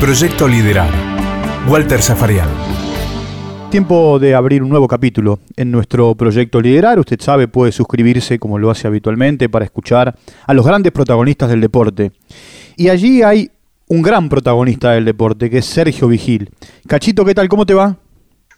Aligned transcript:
Proyecto 0.00 0.48
Liderar. 0.48 0.90
Walter 1.68 2.02
Zafarian. 2.02 2.48
Tiempo 3.70 4.18
de 4.18 4.34
abrir 4.34 4.62
un 4.62 4.68
nuevo 4.68 4.86
capítulo 4.86 5.38
en 5.56 5.70
nuestro 5.70 6.14
proyecto 6.14 6.60
Liderar. 6.60 6.98
Usted 6.98 7.20
sabe, 7.20 7.48
puede 7.48 7.72
suscribirse 7.72 8.38
como 8.38 8.58
lo 8.58 8.70
hace 8.70 8.86
habitualmente 8.86 9.48
para 9.48 9.64
escuchar 9.64 10.16
a 10.46 10.54
los 10.54 10.66
grandes 10.66 10.92
protagonistas 10.92 11.48
del 11.48 11.60
deporte. 11.60 12.12
Y 12.76 12.88
allí 12.88 13.22
hay 13.22 13.50
un 13.86 14.02
gran 14.02 14.28
protagonista 14.28 14.92
del 14.92 15.04
deporte, 15.04 15.48
que 15.48 15.58
es 15.58 15.66
Sergio 15.66 16.08
Vigil. 16.08 16.50
Cachito, 16.86 17.24
¿qué 17.24 17.34
tal? 17.34 17.48
¿Cómo 17.48 17.64
te 17.64 17.74
va? 17.74 17.96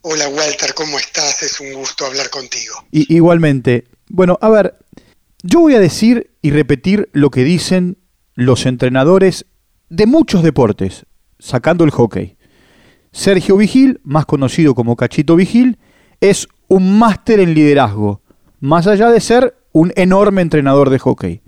Hola 0.03 0.29
Walter, 0.29 0.75
¿cómo 0.75 0.99
estás? 0.99 1.43
Es 1.43 1.61
un 1.61 1.75
gusto 1.75 2.07
hablar 2.07 2.31
contigo. 2.31 2.75
Y, 2.91 3.15
igualmente. 3.15 3.85
Bueno, 4.09 4.39
a 4.41 4.49
ver, 4.49 4.77
yo 5.43 5.61
voy 5.61 5.75
a 5.75 5.81
decir 5.81 6.31
y 6.43 6.51
repetir 6.51 7.09
lo 7.13 7.31
que 7.31 7.45
dicen 7.45 7.99
los 8.35 8.67
entrenadores 8.67 9.47
de 9.89 10.07
muchos 10.07 10.43
deportes, 10.43 11.06
sacando 11.39 11.85
el 11.85 11.91
hockey. 11.91 12.37
Sergio 13.13 13.57
Vigil, 13.57 14.01
más 14.05 14.27
conocido 14.27 14.75
como 14.75 14.97
Cachito 14.97 15.37
Vigil, 15.37 15.79
es 16.21 16.49
un 16.69 16.99
máster 16.99 17.41
en 17.41 17.55
liderazgo, 17.55 18.23
más 18.61 18.87
allá 18.87 19.11
de 19.11 19.21
ser 19.21 19.57
un 19.73 19.93
enorme 19.97 20.43
entrenador 20.43 20.91
de 20.91 20.99
hockey. 20.99 21.43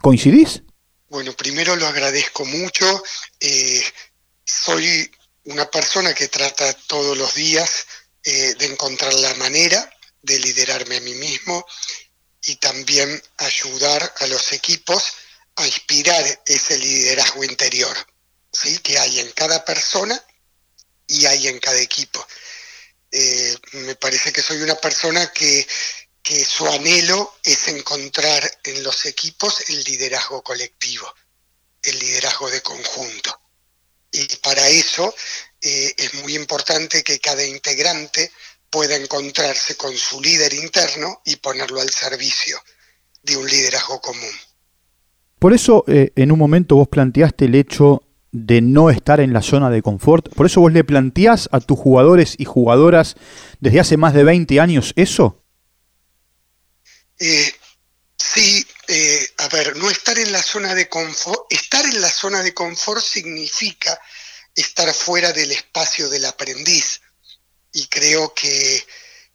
¿Coincidís? 0.00 0.62
Bueno, 1.08 1.32
primero 1.32 1.76
lo 1.76 1.86
agradezco 1.86 2.44
mucho. 2.44 3.02
Eh, 3.40 3.82
soy 4.44 5.10
una 5.44 5.64
persona 5.66 6.12
que 6.14 6.28
trata 6.28 6.72
todos 6.86 7.16
los 7.16 7.34
días 7.34 7.86
eh, 8.24 8.54
de 8.58 8.66
encontrar 8.66 9.14
la 9.14 9.34
manera 9.34 9.88
de 10.22 10.38
liderarme 10.40 10.96
a 10.96 11.00
mí 11.00 11.14
mismo 11.14 11.64
y 12.42 12.56
también 12.56 13.08
ayudar 13.38 14.12
a 14.20 14.26
los 14.26 14.52
equipos 14.52 15.12
a 15.56 15.66
inspirar 15.66 16.24
ese 16.46 16.78
liderazgo 16.78 17.44
interior 17.44 17.96
¿sí? 18.62 18.78
que 18.78 18.98
hay 18.98 19.20
en 19.20 19.30
cada 19.32 19.64
persona 19.64 20.20
y 21.06 21.26
hay 21.26 21.48
en 21.48 21.58
cada 21.58 21.80
equipo. 21.80 22.26
Eh, 23.10 23.56
me 23.72 23.94
parece 23.96 24.32
que 24.32 24.42
soy 24.42 24.62
una 24.62 24.74
persona 24.74 25.32
que, 25.32 25.66
que 26.22 26.44
su 26.44 26.66
anhelo 26.66 27.36
es 27.42 27.68
encontrar 27.68 28.42
en 28.64 28.82
los 28.82 29.06
equipos 29.06 29.62
el 29.68 29.82
liderazgo 29.84 30.42
colectivo, 30.42 31.06
el 31.82 31.98
liderazgo 31.98 32.50
de 32.50 32.62
conjunto. 32.62 33.40
Y 34.12 34.26
para 34.36 34.68
eso 34.68 35.14
eh, 35.60 35.94
es 35.96 36.14
muy 36.14 36.34
importante 36.34 37.02
que 37.02 37.18
cada 37.20 37.44
integrante 37.44 38.32
pueda 38.70 38.96
encontrarse 38.96 39.76
con 39.76 39.96
su 39.96 40.20
líder 40.20 40.52
interno 40.54 41.22
y 41.24 41.36
ponerlo 41.36 41.80
al 41.80 41.90
servicio 41.90 42.60
de 43.22 43.36
un 43.36 43.46
liderazgo 43.46 44.00
común. 44.00 44.34
Por 45.38 45.52
eso 45.52 45.84
eh, 45.86 46.12
en 46.16 46.32
un 46.32 46.38
momento 46.38 46.76
vos 46.76 46.88
planteaste 46.88 47.44
el 47.44 47.54
hecho 47.54 48.02
de 48.36 48.60
no 48.60 48.90
estar 48.90 49.20
en 49.20 49.32
la 49.32 49.40
zona 49.40 49.70
de 49.70 49.80
confort. 49.80 50.28
Por 50.34 50.44
eso 50.44 50.60
vos 50.60 50.72
le 50.72 50.84
planteás 50.84 51.48
a 51.52 51.60
tus 51.60 51.78
jugadores 51.78 52.34
y 52.36 52.44
jugadoras 52.44 53.16
desde 53.60 53.80
hace 53.80 53.96
más 53.96 54.12
de 54.12 54.24
20 54.24 54.60
años 54.60 54.92
eso. 54.96 55.42
Eh, 57.18 57.50
sí, 58.18 58.66
eh, 58.88 59.26
a 59.38 59.48
ver, 59.48 59.76
no 59.76 59.88
estar 59.88 60.18
en 60.18 60.32
la 60.32 60.42
zona 60.42 60.74
de 60.74 60.86
confort, 60.86 61.50
estar 61.50 61.86
en 61.86 61.98
la 61.98 62.10
zona 62.10 62.42
de 62.42 62.52
confort 62.52 63.02
significa 63.02 63.98
estar 64.54 64.92
fuera 64.92 65.32
del 65.32 65.52
espacio 65.52 66.10
del 66.10 66.26
aprendiz. 66.26 67.00
Y 67.72 67.86
creo 67.86 68.34
que, 68.34 68.86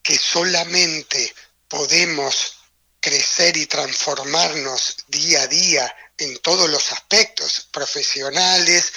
que 0.04 0.16
solamente 0.16 1.34
podemos 1.68 2.58
crecer 3.00 3.58
y 3.58 3.66
transformarnos 3.66 4.98
día 5.08 5.42
a 5.42 5.48
día 5.48 5.96
en 6.22 6.38
todos 6.38 6.70
los 6.70 6.92
aspectos, 6.92 7.68
profesionales, 7.72 8.94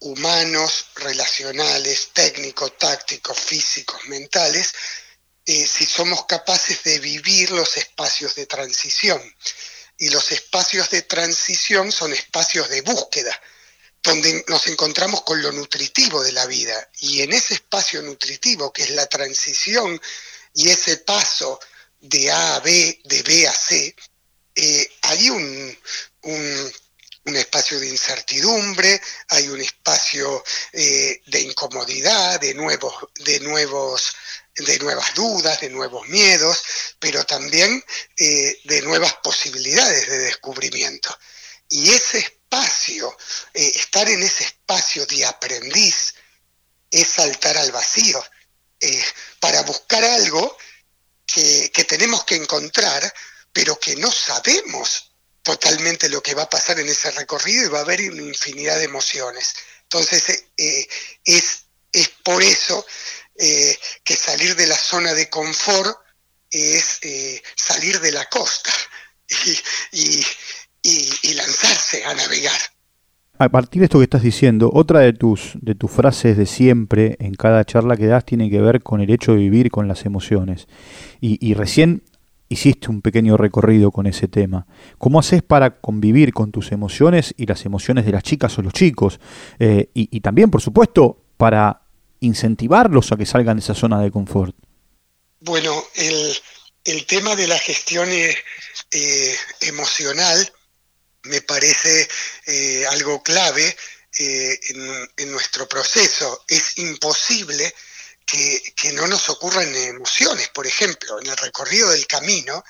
humanos, 0.00 0.86
relacionales, 0.96 2.08
técnicos, 2.12 2.76
tácticos, 2.76 3.38
físicos, 3.38 4.04
mentales, 4.08 4.72
eh, 5.44 5.64
si 5.64 5.86
somos 5.86 6.26
capaces 6.26 6.82
de 6.82 6.98
vivir 6.98 7.52
los 7.52 7.76
espacios 7.76 8.34
de 8.34 8.46
transición. 8.46 9.22
Y 9.96 10.10
los 10.10 10.32
espacios 10.32 10.90
de 10.90 11.02
transición 11.02 11.92
son 11.92 12.12
espacios 12.12 12.68
de 12.68 12.80
búsqueda, 12.82 13.40
donde 14.02 14.44
nos 14.48 14.66
encontramos 14.66 15.22
con 15.22 15.40
lo 15.40 15.52
nutritivo 15.52 16.22
de 16.24 16.32
la 16.32 16.46
vida. 16.46 16.90
Y 16.98 17.22
en 17.22 17.32
ese 17.32 17.54
espacio 17.54 18.02
nutritivo, 18.02 18.72
que 18.72 18.82
es 18.82 18.90
la 18.90 19.06
transición 19.06 20.00
y 20.52 20.68
ese 20.68 20.96
paso 20.98 21.60
de 22.00 22.30
A 22.32 22.56
a 22.56 22.60
B, 22.60 23.00
de 23.04 23.22
B 23.22 23.46
a 23.46 23.52
C, 23.52 23.94
eh, 24.58 24.90
hay 25.02 25.28
un, 25.28 25.78
un, 26.26 26.72
espacio 27.36 27.80
de 27.80 27.88
incertidumbre, 27.88 29.00
hay 29.28 29.48
un 29.48 29.60
espacio 29.60 30.44
eh, 30.72 31.20
de 31.26 31.40
incomodidad, 31.40 32.40
de 32.40 32.54
nuevos, 32.54 32.94
de 33.16 33.40
nuevos 33.40 34.14
de 34.54 34.78
nuevas 34.78 35.12
dudas, 35.14 35.60
de 35.60 35.68
nuevos 35.68 36.08
miedos, 36.08 36.62
pero 36.98 37.24
también 37.24 37.84
eh, 38.16 38.58
de 38.64 38.80
nuevas 38.82 39.14
posibilidades 39.22 40.08
de 40.08 40.18
descubrimiento. 40.18 41.14
Y 41.68 41.90
ese 41.90 42.18
espacio, 42.18 43.14
eh, 43.52 43.72
estar 43.74 44.08
en 44.08 44.22
ese 44.22 44.44
espacio 44.44 45.04
de 45.04 45.26
aprendiz, 45.26 46.14
es 46.90 47.08
saltar 47.08 47.58
al 47.58 47.70
vacío, 47.70 48.24
para 49.40 49.62
buscar 49.62 50.04
algo 50.04 50.56
que, 51.26 51.70
que 51.72 51.84
tenemos 51.84 52.24
que 52.24 52.36
encontrar, 52.36 53.12
pero 53.52 53.78
que 53.78 53.96
no 53.96 54.10
sabemos 54.12 55.15
totalmente 55.46 56.08
lo 56.08 56.20
que 56.20 56.34
va 56.34 56.42
a 56.42 56.50
pasar 56.50 56.80
en 56.80 56.88
ese 56.88 57.08
recorrido 57.12 57.66
y 57.66 57.68
va 57.68 57.78
a 57.78 57.82
haber 57.82 58.00
una 58.10 58.22
infinidad 58.22 58.78
de 58.78 58.84
emociones. 58.84 59.54
Entonces, 59.84 60.28
eh, 60.28 60.44
eh, 60.58 60.88
es, 61.24 61.66
es 61.92 62.08
por 62.24 62.42
eso 62.42 62.84
eh, 63.38 63.78
que 64.02 64.16
salir 64.16 64.56
de 64.56 64.66
la 64.66 64.74
zona 64.74 65.14
de 65.14 65.30
confort 65.30 65.96
es 66.50 66.98
salir 67.54 68.00
de 68.00 68.10
la 68.10 68.24
costa 68.24 68.72
y, 69.92 70.20
y, 70.82 71.34
lanzarse 71.34 72.04
a 72.04 72.14
navegar. 72.14 72.60
A 73.38 73.48
partir 73.48 73.80
de 73.80 73.84
esto 73.84 73.98
que 73.98 74.04
estás 74.04 74.22
diciendo, 74.22 74.70
otra 74.72 75.00
de 75.00 75.12
tus, 75.12 75.52
de 75.54 75.76
tus 75.76 75.92
frases 75.92 76.36
de 76.36 76.46
siempre 76.46 77.16
en 77.20 77.34
cada 77.34 77.64
charla 77.64 77.96
que 77.96 78.06
das 78.06 78.24
tiene 78.24 78.50
que 78.50 78.60
ver 78.60 78.82
con 78.82 79.00
el 79.00 79.10
hecho 79.10 79.32
de 79.32 79.38
vivir 79.38 79.70
con 79.70 79.86
las 79.86 80.06
emociones. 80.06 80.66
Y, 81.20 81.38
y 81.46 81.54
recién 81.54 82.02
hiciste 82.48 82.88
un 82.88 83.02
pequeño 83.02 83.36
recorrido 83.36 83.90
con 83.90 84.06
ese 84.06 84.28
tema. 84.28 84.66
¿Cómo 84.98 85.18
haces 85.18 85.42
para 85.42 85.80
convivir 85.80 86.32
con 86.32 86.52
tus 86.52 86.72
emociones 86.72 87.34
y 87.36 87.46
las 87.46 87.64
emociones 87.64 88.04
de 88.06 88.12
las 88.12 88.22
chicas 88.22 88.56
o 88.58 88.62
los 88.62 88.72
chicos? 88.72 89.18
Eh, 89.58 89.90
y, 89.94 90.20
también, 90.20 90.50
por 90.50 90.62
supuesto, 90.62 91.24
para 91.36 91.82
incentivarlos 92.20 93.12
a 93.12 93.16
que 93.16 93.26
salgan 93.26 93.56
de 93.56 93.62
esa 93.62 93.74
zona 93.74 94.00
de 94.00 94.10
confort. 94.10 94.54
Bueno, 95.40 95.84
el, 95.94 97.06
tema 97.06 97.36
de 97.36 97.46
la 97.46 97.58
gestión 97.58 98.08
eh, 98.10 98.34
eh, 98.92 99.34
emocional 99.62 100.52
me 101.24 101.40
parece 101.42 102.08
algo 102.90 103.22
clave 103.22 103.76
en 104.18 105.32
nuestro 105.32 105.68
proceso. 105.68 106.44
Es 106.48 106.78
imposible 106.78 107.74
que, 108.26 108.92
no 108.92 109.06
nos 109.06 109.28
ocurran 109.28 109.74
emociones. 109.74 110.48
Por 110.48 110.66
ejemplo, 110.66 111.20
en 111.20 111.28
el 111.28 111.36
recorrido 111.36 111.90
del 111.90 112.06
camino 112.06 112.62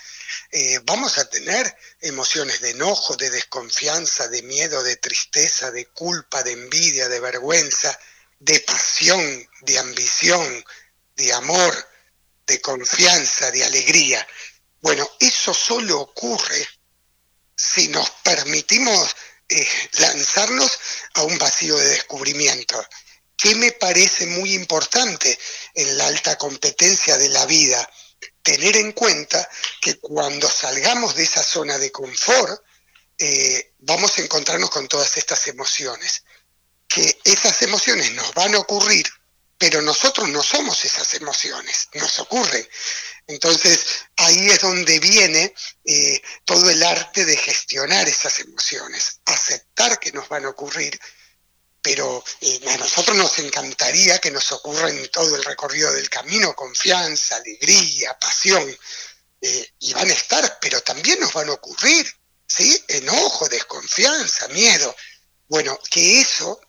eh, 0.53 0.78
vamos 0.84 1.19
a 1.19 1.28
tener 1.28 1.77
emociones 2.00 2.61
de 2.61 2.71
enojo, 2.71 3.17
de 3.17 3.31
desconfianza, 3.31 4.28
de 4.28 4.43
miedo, 4.43 4.83
de 4.83 4.97
tristeza, 4.97 5.71
de 5.71 5.87
culpa, 5.87 6.43
de 6.43 6.53
envidia, 6.53 7.09
de 7.09 7.21
vergüenza, 7.21 7.99
de 8.39 8.61
pasión, 8.61 9.49
de 9.62 9.78
ambición, 9.78 10.65
de 11.16 11.33
amor, 11.33 11.89
de 12.47 12.61
confianza, 12.61 13.50
de 13.50 13.65
alegría. 13.65 14.27
Bueno, 14.83 15.09
eso 15.19 15.55
solo 15.55 16.00
ocurre 16.00 16.69
si 17.56 17.89
nos 17.89 18.11
permitimos 18.22 19.16
eh, 19.49 19.66
lanzarnos 19.99 20.78
a 21.15 21.22
un 21.22 21.39
vacío 21.39 21.77
de 21.78 21.89
descubrimiento. 21.89 22.86
¿Qué 23.36 23.54
me 23.54 23.72
parece 23.72 24.27
muy 24.27 24.54
importante 24.54 25.38
en 25.74 25.98
la 25.98 26.06
alta 26.06 26.38
competencia 26.38 27.18
de 27.18 27.28
la 27.28 27.44
vida? 27.47 27.88
Tener 28.42 28.77
en 28.77 28.92
cuenta 28.92 29.48
que 29.80 29.98
cuando 29.98 30.48
salgamos 30.48 31.15
de 31.15 31.24
esa 31.24 31.42
zona 31.42 31.77
de 31.78 31.92
confort, 31.92 32.62
eh, 33.18 33.74
vamos 33.78 34.16
a 34.18 34.22
encontrarnos 34.22 34.71
con 34.71 34.88
todas 34.88 35.16
estas 35.16 35.47
emociones. 35.48 36.24
Que 36.88 37.18
esas 37.24 37.60
emociones 37.62 38.12
nos 38.12 38.33
van 38.33 38.54
a 38.54 38.59
ocurrir, 38.59 39.06
pero 39.59 39.83
nosotros 39.83 40.28
no 40.28 40.42
somos 40.42 40.84
esas 40.84 41.12
emociones, 41.15 41.88
nos 41.94 42.18
ocurren. 42.18 42.66
Entonces 43.27 43.84
ahí 44.16 44.48
es 44.48 44.60
donde 44.60 44.98
viene 45.00 45.53
eh, 45.84 46.22
todo 46.44 46.71
el 46.71 46.83
arte 46.83 47.24
de 47.24 47.36
gestionar 47.36 48.09
esas 48.09 48.38
emociones, 48.41 49.21
aceptar 49.27 49.98
que 49.98 50.12
nos 50.12 50.28
van 50.28 50.44
a 50.44 50.50
ocurrir 50.50 50.98
pero 51.86 52.24
eh, 52.41 52.60
a 52.66 52.78
nosotros 52.78 53.16
nos 53.16 53.38
encantaría 53.38 54.18
que 54.18 54.33
nos 54.33 54.50
ocurra 54.50 54.91
en 54.91 55.09
todo 55.09 55.36
el 55.36 55.44
recorrido 55.44 55.92
del 55.92 56.10
camino 56.10 56.53
confianza, 56.53 57.36
alegría, 57.36 58.18
pasión, 58.18 58.77
eh, 59.41 59.72
y 59.78 59.92
van 59.92 60.10
a 60.10 60.12
estar, 60.12 60.59
pero 60.60 60.80
también 60.80 61.21
nos 61.21 61.33
van 61.33 61.48
a 61.48 61.53
ocurrir, 61.53 62.04
¿sí? 62.44 62.77
Enojo, 62.88 63.48
desconfianza, 63.48 64.48
miedo. 64.48 64.97
Bueno, 65.47 65.78
que 65.88 66.22
eso 66.22 66.60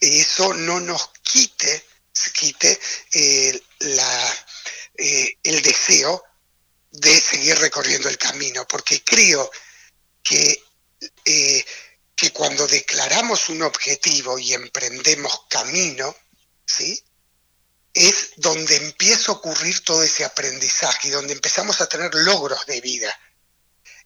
eso 0.00 0.52
no 0.54 0.80
nos 0.80 1.08
quite, 1.22 1.86
quite 2.32 2.80
eh, 3.12 3.62
el 5.44 5.62
deseo 5.62 6.24
de 6.90 7.20
seguir 7.20 7.56
recorriendo 7.60 8.08
el 8.08 8.18
camino, 8.18 8.66
porque 8.66 9.04
creo 9.04 9.48
que, 10.20 10.64
que 12.16 12.32
cuando 12.32 12.66
declaramos 12.66 13.50
un 13.50 13.62
objetivo 13.62 14.38
y 14.38 14.54
emprendemos 14.54 15.42
camino, 15.50 16.16
¿sí? 16.64 17.04
es 17.92 18.32
donde 18.36 18.76
empieza 18.76 19.30
a 19.30 19.34
ocurrir 19.36 19.84
todo 19.84 20.02
ese 20.02 20.24
aprendizaje 20.24 21.08
y 21.08 21.10
donde 21.10 21.34
empezamos 21.34 21.80
a 21.80 21.88
tener 21.88 22.14
logros 22.14 22.66
de 22.66 22.80
vida. 22.80 23.18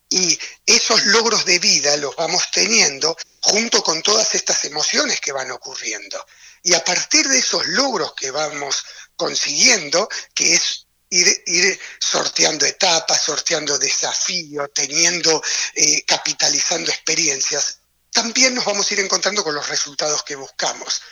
Y 0.09 0.39
esos 0.67 1.05
logros 1.07 1.45
de 1.45 1.61
vida 1.61 1.97
los 1.97 2.17
vamos 2.17 2.51
teniendo 2.53 3.17
junto 3.41 3.83
con 3.83 4.03
todas 4.03 4.35
estas 4.35 4.65
emociones 4.65 5.21
que 5.21 5.33
van 5.33 5.51
ocurriendo. 5.53 6.25
Y 6.63 6.75
a 6.75 6.85
partir 6.85 7.29
de 7.29 7.39
esos 7.39 7.67
logros 7.67 8.15
que 8.15 8.31
vamos 8.31 8.85
consiguiendo, 9.17 10.09
que 10.35 10.55
es 10.55 10.87
ir, 11.11 11.81
sorteando 11.99 12.67
etapas, 12.67 13.23
sorteando 13.23 13.79
desafíos, 13.79 14.71
teniendo, 14.75 15.43
eh, 15.75 16.05
capitalizando 16.05 16.91
experiencias, 16.91 17.80
también 18.13 18.55
nos 18.55 18.65
vamos 18.65 18.91
a 18.91 18.95
ir 18.95 19.01
encontrando 19.01 19.45
con 19.45 19.55
los 19.55 19.69
resultados 19.69 20.23
que 20.23 20.37
buscamos. 20.37 21.03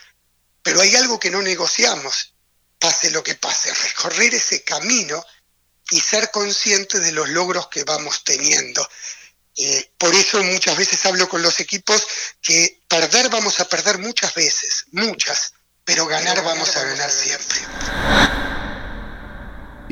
Pero 0.62 0.81
hay 0.81 0.95
algo 0.97 1.19
que 1.19 1.31
no 1.31 1.41
negociamos, 1.43 2.35
pase 2.79 3.11
lo 3.11 3.23
que 3.23 3.35
pase, 3.35 3.73
recorrer 3.73 4.35
ese 4.35 4.62
camino 4.62 5.25
y 5.91 6.00
ser 6.00 6.31
consciente 6.31 7.00
de 7.00 7.12
los 7.12 7.29
logros 7.29 7.69
que 7.69 7.85
vamos 7.85 8.25
teniendo. 8.25 8.87
Eh, 9.56 9.91
por 9.99 10.15
eso 10.15 10.43
muchas 10.45 10.77
veces 10.77 11.05
hablo 11.06 11.29
con 11.29 11.43
los 11.43 11.59
equipos 11.59 12.06
que 12.41 12.81
perder 12.87 13.29
vamos 13.29 13.59
a 13.59 13.65
perder 13.69 13.99
muchas 13.99 14.35
veces, 14.35 14.87
muchas, 14.93 15.53
pero 15.85 16.06
ganar 16.06 16.44
vamos 16.44 16.77
a 16.77 16.85
ganar 16.85 17.11
siempre. 17.11 17.59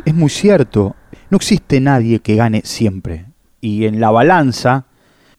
Es 0.04 0.14
muy 0.14 0.30
cierto, 0.30 0.94
no 1.30 1.36
existe 1.38 1.80
nadie 1.80 2.20
que 2.20 2.36
gane 2.36 2.62
siempre. 2.64 3.26
Y 3.60 3.86
en 3.86 3.98
la 3.98 4.10
balanza, 4.10 4.86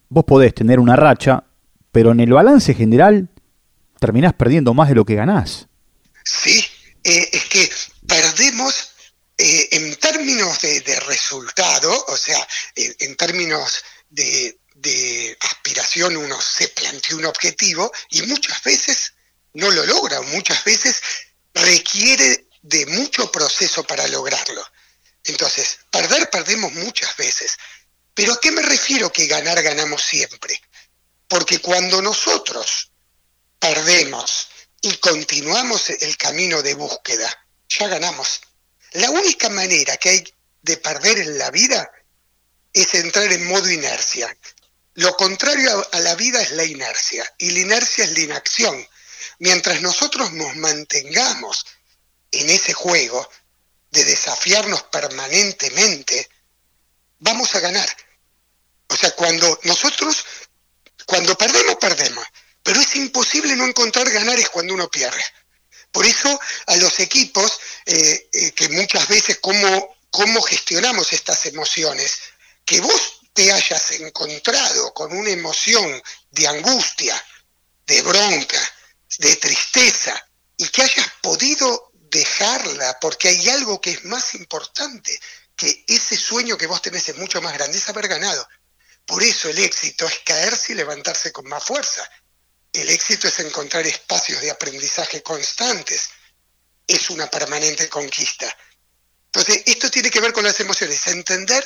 vos 0.09 0.25
podés 0.25 0.53
tener 0.53 0.79
una 0.79 0.95
racha, 0.95 1.43
pero 1.97 2.11
en 2.11 2.19
el 2.19 2.31
balance 2.31 2.75
general 2.75 3.27
terminás 3.99 4.35
perdiendo 4.35 4.75
más 4.75 4.87
de 4.87 4.93
lo 4.93 5.03
que 5.03 5.15
ganás. 5.15 5.65
Sí, 6.23 6.63
eh, 7.03 7.27
es 7.31 7.45
que 7.45 7.71
perdemos 8.07 8.91
eh, 9.35 9.69
en 9.71 9.95
términos 9.95 10.61
de, 10.61 10.99
resultado, 11.07 11.91
o 12.07 12.15
sea, 12.15 12.37
en, 12.75 13.15
términos 13.15 13.83
de, 14.11 14.59
de, 14.75 15.35
aspiración 15.41 16.17
uno 16.17 16.39
se 16.39 16.67
plantea 16.67 17.15
un 17.15 17.25
objetivo 17.25 17.91
y 18.11 18.21
muchas 18.27 18.61
veces 18.61 19.15
no 19.53 19.71
lo 19.71 19.83
logra, 19.83 20.21
muchas 20.21 20.63
veces 20.65 21.01
requiere 21.51 22.45
de 22.61 22.85
mucho 22.85 23.31
proceso 23.31 23.83
para 23.85 24.07
lograrlo. 24.07 24.63
Entonces, 25.23 25.79
perder 25.89 26.29
perdemos 26.29 26.71
muchas 26.73 27.17
veces. 27.17 27.57
Pero 28.13 28.33
¿a 28.33 28.39
qué 28.39 28.51
me 28.51 28.61
refiero 28.61 29.11
que 29.11 29.25
ganar 29.25 29.63
ganamos 29.63 30.03
siempre? 30.03 30.61
Porque 31.27 31.59
cuando 31.59 32.01
nosotros 32.01 32.91
perdemos 33.59 34.47
y 34.81 34.95
continuamos 34.97 35.89
el 35.89 36.15
camino 36.17 36.61
de 36.61 36.73
búsqueda, 36.73 37.29
ya 37.67 37.87
ganamos. 37.87 38.41
La 38.93 39.09
única 39.09 39.49
manera 39.49 39.97
que 39.97 40.09
hay 40.09 40.33
de 40.61 40.77
perder 40.77 41.19
en 41.19 41.37
la 41.37 41.51
vida 41.51 41.91
es 42.73 42.93
entrar 42.93 43.31
en 43.31 43.47
modo 43.47 43.69
inercia. 43.69 44.35
Lo 44.95 45.15
contrario 45.15 45.87
a 45.91 45.99
la 45.99 46.15
vida 46.15 46.41
es 46.41 46.51
la 46.51 46.63
inercia 46.63 47.31
y 47.37 47.51
la 47.51 47.59
inercia 47.59 48.03
es 48.03 48.11
la 48.11 48.19
inacción. 48.19 48.87
Mientras 49.39 49.81
nosotros 49.81 50.33
nos 50.33 50.55
mantengamos 50.55 51.65
en 52.31 52.49
ese 52.49 52.73
juego 52.73 53.29
de 53.91 54.03
desafiarnos 54.03 54.83
permanentemente, 54.83 56.29
vamos 57.19 57.53
a 57.55 57.59
ganar. 57.59 57.87
O 58.89 58.95
sea, 58.95 59.11
cuando 59.11 59.59
nosotros, 59.63 60.25
cuando 61.07 61.35
perdemos, 61.35 61.77
perdemos. 61.77 62.23
Pero 62.61 62.81
es 62.81 62.95
imposible 62.97 63.55
no 63.55 63.65
encontrar 63.65 64.07
ganares 64.09 64.49
cuando 64.49 64.73
uno 64.73 64.89
pierde. 64.89 65.23
Por 65.91 66.05
eso 66.05 66.39
a 66.67 66.75
los 66.75 66.99
equipos, 66.99 67.59
eh, 67.85 68.29
eh, 68.31 68.51
que 68.51 68.69
muchas 68.69 69.07
veces 69.07 69.39
cómo, 69.41 69.97
cómo 70.11 70.41
gestionamos 70.41 71.13
estas 71.13 71.45
emociones, 71.45 72.19
que 72.65 72.81
vos 72.81 73.21
te 73.33 73.51
hayas 73.53 73.91
encontrado 73.91 74.93
con 74.93 75.15
una 75.15 75.29
emoción 75.29 76.03
de 76.29 76.47
angustia, 76.47 77.25
de 77.85 78.01
bronca, 78.01 78.59
de 79.17 79.35
tristeza, 79.37 80.27
y 80.57 80.67
que 80.67 80.81
hayas 80.81 81.07
podido 81.21 81.91
dejarla, 81.93 82.99
porque 82.99 83.29
hay 83.29 83.49
algo 83.49 83.79
que 83.79 83.91
es 83.91 84.03
más 84.03 84.35
importante, 84.35 85.17
que 85.55 85.85
ese 85.87 86.17
sueño 86.17 86.57
que 86.57 86.67
vos 86.67 86.81
tenés 86.81 87.07
es 87.09 87.17
mucho 87.17 87.41
más 87.41 87.53
grande, 87.53 87.77
es 87.77 87.87
haber 87.87 88.07
ganado. 88.07 88.47
Por 89.07 89.23
eso 89.23 89.49
el 89.49 89.57
éxito 89.59 90.05
es 90.05 90.19
caerse 90.25 90.73
y 90.73 90.75
levantarse 90.75 91.31
con 91.31 91.47
más 91.47 91.63
fuerza. 91.63 92.07
El 92.73 92.89
éxito 92.89 93.29
es 93.29 93.39
encontrar 93.39 93.87
espacios 93.87 94.41
de 94.41 94.51
aprendizaje 94.51 95.23
constantes. 95.23 96.09
Es 96.85 97.09
una 97.09 97.27
permanente 97.27 97.87
conquista. 97.87 98.55
Entonces, 99.27 99.63
esto 99.65 99.89
tiene 99.89 100.11
que 100.11 100.19
ver 100.19 100.33
con 100.33 100.43
las 100.43 100.59
emociones. 100.59 101.07
Entender 101.07 101.65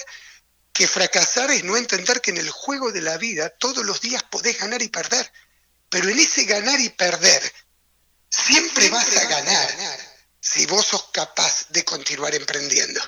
que 0.71 0.87
fracasar 0.87 1.49
es 1.51 1.63
no 1.63 1.75
entender 1.75 2.21
que 2.21 2.29
en 2.29 2.37
el 2.37 2.49
juego 2.51 2.91
de 2.91 3.01
la 3.01 3.17
vida 3.17 3.49
todos 3.49 3.83
los 3.83 3.99
días 4.01 4.23
podés 4.23 4.59
ganar 4.59 4.81
y 4.83 4.89
perder. 4.89 5.31
Pero 5.89 6.09
en 6.09 6.19
ese 6.19 6.45
ganar 6.45 6.79
y 6.79 6.89
perder, 6.89 7.41
siempre, 8.29 8.89
vas 8.89 9.17
a 9.17 9.25
ganar 9.25 9.69
si 10.39 10.65
vos 10.67 10.85
sos 10.85 11.09
capaz 11.11 11.67
de 11.69 11.83
continuar 11.83 12.35
emprendiendo. 12.35 13.01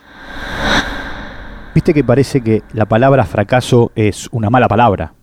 Viste 1.74 1.94
que 1.94 2.04
parece 2.04 2.42
que 2.42 2.62
la 2.74 2.86
palabra 2.86 3.26
fracaso 3.26 3.92
es 3.96 4.28
una 4.32 4.50
mala 4.52 4.68
palabra. 4.68 5.14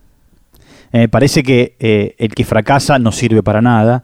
Me 0.92 1.08
parece 1.08 1.44
que 1.44 1.76
eh, 1.78 2.16
el 2.18 2.34
que 2.34 2.44
fracasa 2.44 2.98
no 2.98 3.12
sirve 3.12 3.42
para 3.42 3.62
nada. 3.62 4.02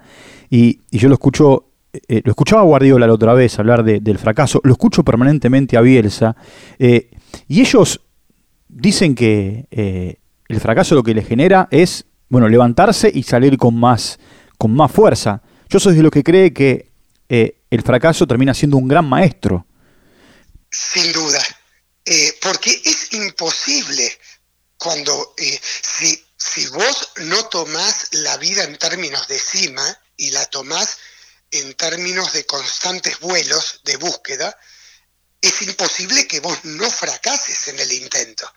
Y, 0.48 0.82
yo 0.92 1.08
lo 1.08 1.14
escucho, 1.14 1.72
eh, 1.92 2.22
lo 2.24 2.30
escuchaba 2.30 2.62
a 2.62 2.64
Guardiola 2.64 3.08
la 3.08 3.12
otra 3.12 3.34
vez 3.34 3.58
hablar 3.58 3.82
del 3.82 4.18
fracaso, 4.18 4.60
lo 4.62 4.72
escucho 4.72 5.04
permanentemente 5.04 5.76
a 5.76 5.80
Bielsa. 5.80 6.36
Eh, 6.78 7.10
y 7.48 7.60
ellos 7.60 8.00
dicen 8.68 9.16
que 9.16 9.66
el 10.48 10.60
fracaso 10.60 10.94
lo 10.94 11.02
que 11.02 11.14
le 11.14 11.22
genera 11.22 11.66
es, 11.72 12.06
bueno, 12.28 12.48
levantarse 12.48 13.10
y 13.12 13.24
salir 13.24 13.58
con 13.58 13.74
más, 13.74 14.20
con 14.56 14.72
más 14.72 14.92
fuerza. 14.92 15.42
Yo 15.68 15.80
soy 15.80 15.96
de 15.96 16.02
los 16.04 16.12
que 16.12 16.22
cree 16.22 16.52
que 16.52 16.92
el 17.28 17.82
fracaso 17.82 18.24
termina 18.24 18.54
siendo 18.54 18.76
un 18.76 18.86
gran 18.86 19.08
maestro. 19.08 19.66
Sin 20.70 21.12
duda, 21.12 21.38
porque 22.40 22.82
es 22.84 23.12
imposible 23.12 24.18
cuando 24.76 25.34
si 25.36 26.26
si 26.36 26.66
vos 26.68 27.10
no 27.16 27.46
tomás 27.48 28.08
la 28.12 28.36
vida 28.36 28.64
en 28.64 28.78
términos 28.78 29.26
de 29.26 29.38
cima 29.38 30.00
y 30.16 30.30
la 30.30 30.44
tomás 30.46 30.98
en 31.50 31.74
términos 31.74 32.32
de 32.32 32.44
constantes 32.44 33.20
vuelos 33.20 33.80
de 33.84 33.96
búsqueda, 33.96 34.58
es 35.40 35.62
imposible 35.62 36.26
que 36.26 36.40
vos 36.40 36.64
no 36.64 36.90
fracases 36.90 37.68
en 37.68 37.78
el 37.78 37.92
intento. 37.92 38.52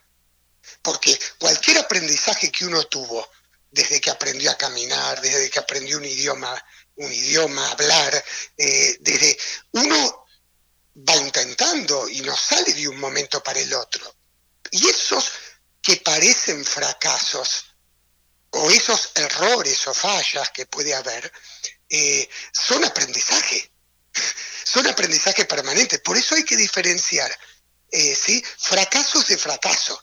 Porque 0.82 1.18
cualquier 1.38 1.79
aprendizaje 1.79 2.51
que 2.51 2.65
uno 2.65 2.84
tuvo, 2.86 3.29
desde 3.72 4.01
que 4.01 4.10
aprendió 4.10 4.51
a 4.51 4.58
caminar, 4.58 5.22
desde 5.22 5.50
que 5.50 5.60
aprendió 5.60 5.98
un 5.98 6.06
idioma, 6.06 6.65
un 6.96 7.12
idioma, 7.12 7.72
hablar, 7.72 8.24
eh, 8.58 8.98
desde 9.00 9.38
uno 9.72 10.18
va 11.08 11.15
intentando 11.15 12.08
y 12.10 12.22
no 12.22 12.36
sale 12.36 12.74
de 12.74 12.88
un 12.88 13.00
momento 13.00 13.41
para 13.44 13.60
el 13.60 13.74
otro. 13.74 14.15
Y 14.72 14.88
esos 14.88 15.32
que 15.82 15.98
parecen 15.98 16.63
fracasos, 16.65 17.65
o 18.51 18.70
esos 18.72 19.12
errores 19.15 19.88
o 19.88 19.94
fallas 19.94 20.50
que 20.51 20.65
puede 20.65 20.94
haber, 20.94 21.32
eh, 21.89 22.27
son 22.51 22.84
aprendizaje, 22.84 23.72
son 24.63 24.88
aprendizaje 24.88 25.46
permanente. 25.46 26.00
Por 26.00 26.18
eso 26.18 26.36
hay 26.36 26.44
que 26.44 26.58
diferenciar 26.58 27.32
eh, 27.91 28.15
¿sí? 28.15 28.44
fracasos 28.58 29.27
de 29.27 29.38
fracaso. 29.38 30.01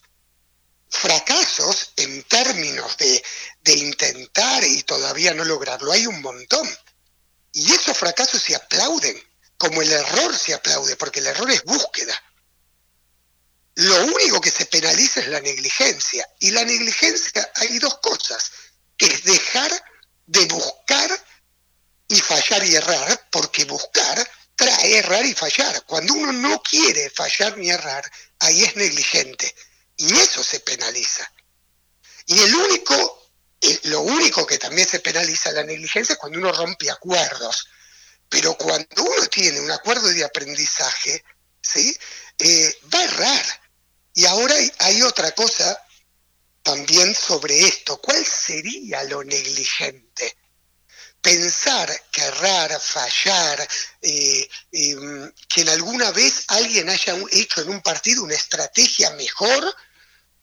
Fracasos 0.88 1.92
en 1.96 2.22
términos 2.24 2.96
de, 2.96 3.22
de 3.62 3.72
intentar 3.74 4.64
y 4.64 4.82
todavía 4.84 5.34
no 5.34 5.44
lograrlo, 5.44 5.92
hay 5.92 6.06
un 6.06 6.22
montón. 6.22 6.68
Y 7.52 7.72
esos 7.72 7.96
fracasos 7.96 8.42
se 8.42 8.54
aplauden, 8.54 9.20
como 9.56 9.82
el 9.82 9.92
error 9.92 10.36
se 10.36 10.54
aplaude, 10.54 10.96
porque 10.96 11.20
el 11.20 11.26
error 11.26 11.50
es 11.50 11.62
búsqueda. 11.64 12.20
Lo 13.76 14.04
único 14.06 14.40
que 14.40 14.50
se 14.50 14.66
penaliza 14.66 15.20
es 15.20 15.28
la 15.28 15.40
negligencia. 15.40 16.28
Y 16.40 16.50
la 16.50 16.64
negligencia 16.64 17.50
hay 17.56 17.78
dos 17.78 17.98
cosas, 17.98 18.50
que 18.96 19.06
es 19.06 19.24
dejar 19.24 19.70
de 20.26 20.44
buscar 20.46 21.24
y 22.08 22.20
fallar 22.20 22.64
y 22.64 22.74
errar, 22.74 23.28
porque 23.30 23.64
buscar 23.64 24.30
trae 24.54 24.98
errar 24.98 25.24
y 25.26 25.34
fallar. 25.34 25.84
Cuando 25.84 26.14
uno 26.14 26.32
no 26.32 26.62
quiere 26.62 27.10
fallar 27.10 27.58
ni 27.58 27.70
errar, 27.70 28.10
ahí 28.38 28.64
es 28.64 28.76
negligente. 28.76 29.54
Y 29.96 30.12
eso 30.14 30.42
se 30.42 30.60
penaliza. 30.60 31.30
Y 32.26 32.38
el 32.40 32.54
único 32.54 33.26
Eh, 33.60 33.80
lo 33.84 34.02
único 34.02 34.46
que 34.46 34.58
también 34.58 34.86
se 34.86 35.00
penaliza 35.00 35.50
la 35.52 35.64
negligencia 35.64 36.12
es 36.12 36.18
cuando 36.18 36.38
uno 36.38 36.52
rompe 36.52 36.90
acuerdos. 36.90 37.68
Pero 38.28 38.56
cuando 38.56 39.02
uno 39.02 39.26
tiene 39.28 39.60
un 39.60 39.70
acuerdo 39.70 40.08
de 40.08 40.24
aprendizaje, 40.24 41.24
¿sí? 41.60 41.96
Eh, 42.38 42.78
va 42.92 42.98
a 42.98 43.04
errar. 43.04 43.46
Y 44.14 44.24
ahora 44.24 44.54
hay, 44.78 45.02
otra 45.02 45.32
cosa 45.32 45.78
también 46.62 47.14
sobre 47.14 47.60
esto. 47.60 48.00
¿Cuál 48.00 48.24
sería 48.24 49.04
lo 49.04 49.22
negligente? 49.22 50.36
Pensar 51.20 51.88
que 52.10 52.22
errar, 52.22 52.80
fallar, 52.80 53.68
eh, 54.00 54.48
em, 54.72 55.32
que 55.48 55.60
en 55.60 55.68
alguna 55.68 56.10
vez 56.12 56.44
alguien 56.48 56.88
haya 56.88 57.14
hecho 57.32 57.60
en 57.62 57.70
un 57.70 57.82
partido 57.82 58.22
una 58.22 58.34
estrategia 58.34 59.10
mejor 59.10 59.76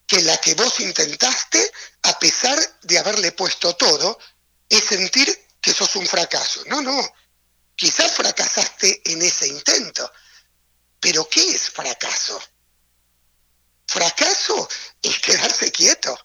que 0.06 0.22
la 0.22 0.38
que 0.38 0.54
vos 0.54 0.80
intentaste, 0.80 1.72
a 2.04 2.20
pesar 2.20 2.60
de 2.84 3.00
haberle 3.00 3.32
puesto 3.32 3.76
todo, 3.76 4.20
es 4.70 4.84
sentir 4.84 5.48
que 5.62 5.74
sos 5.74 5.96
un 5.96 6.06
fracaso. 6.06 6.64
No, 6.68 6.82
no. 6.82 7.14
Quizás 7.84 8.14
fracasaste 8.14 9.02
en 9.12 9.22
ese 9.22 9.46
intento. 9.46 10.10
Pero 11.02 11.28
¿qué 11.30 11.42
es 11.42 11.70
fracaso? 11.70 12.42
Fracaso 13.86 14.70
es 15.02 15.20
quedarse 15.20 15.70
quieto. 15.70 16.18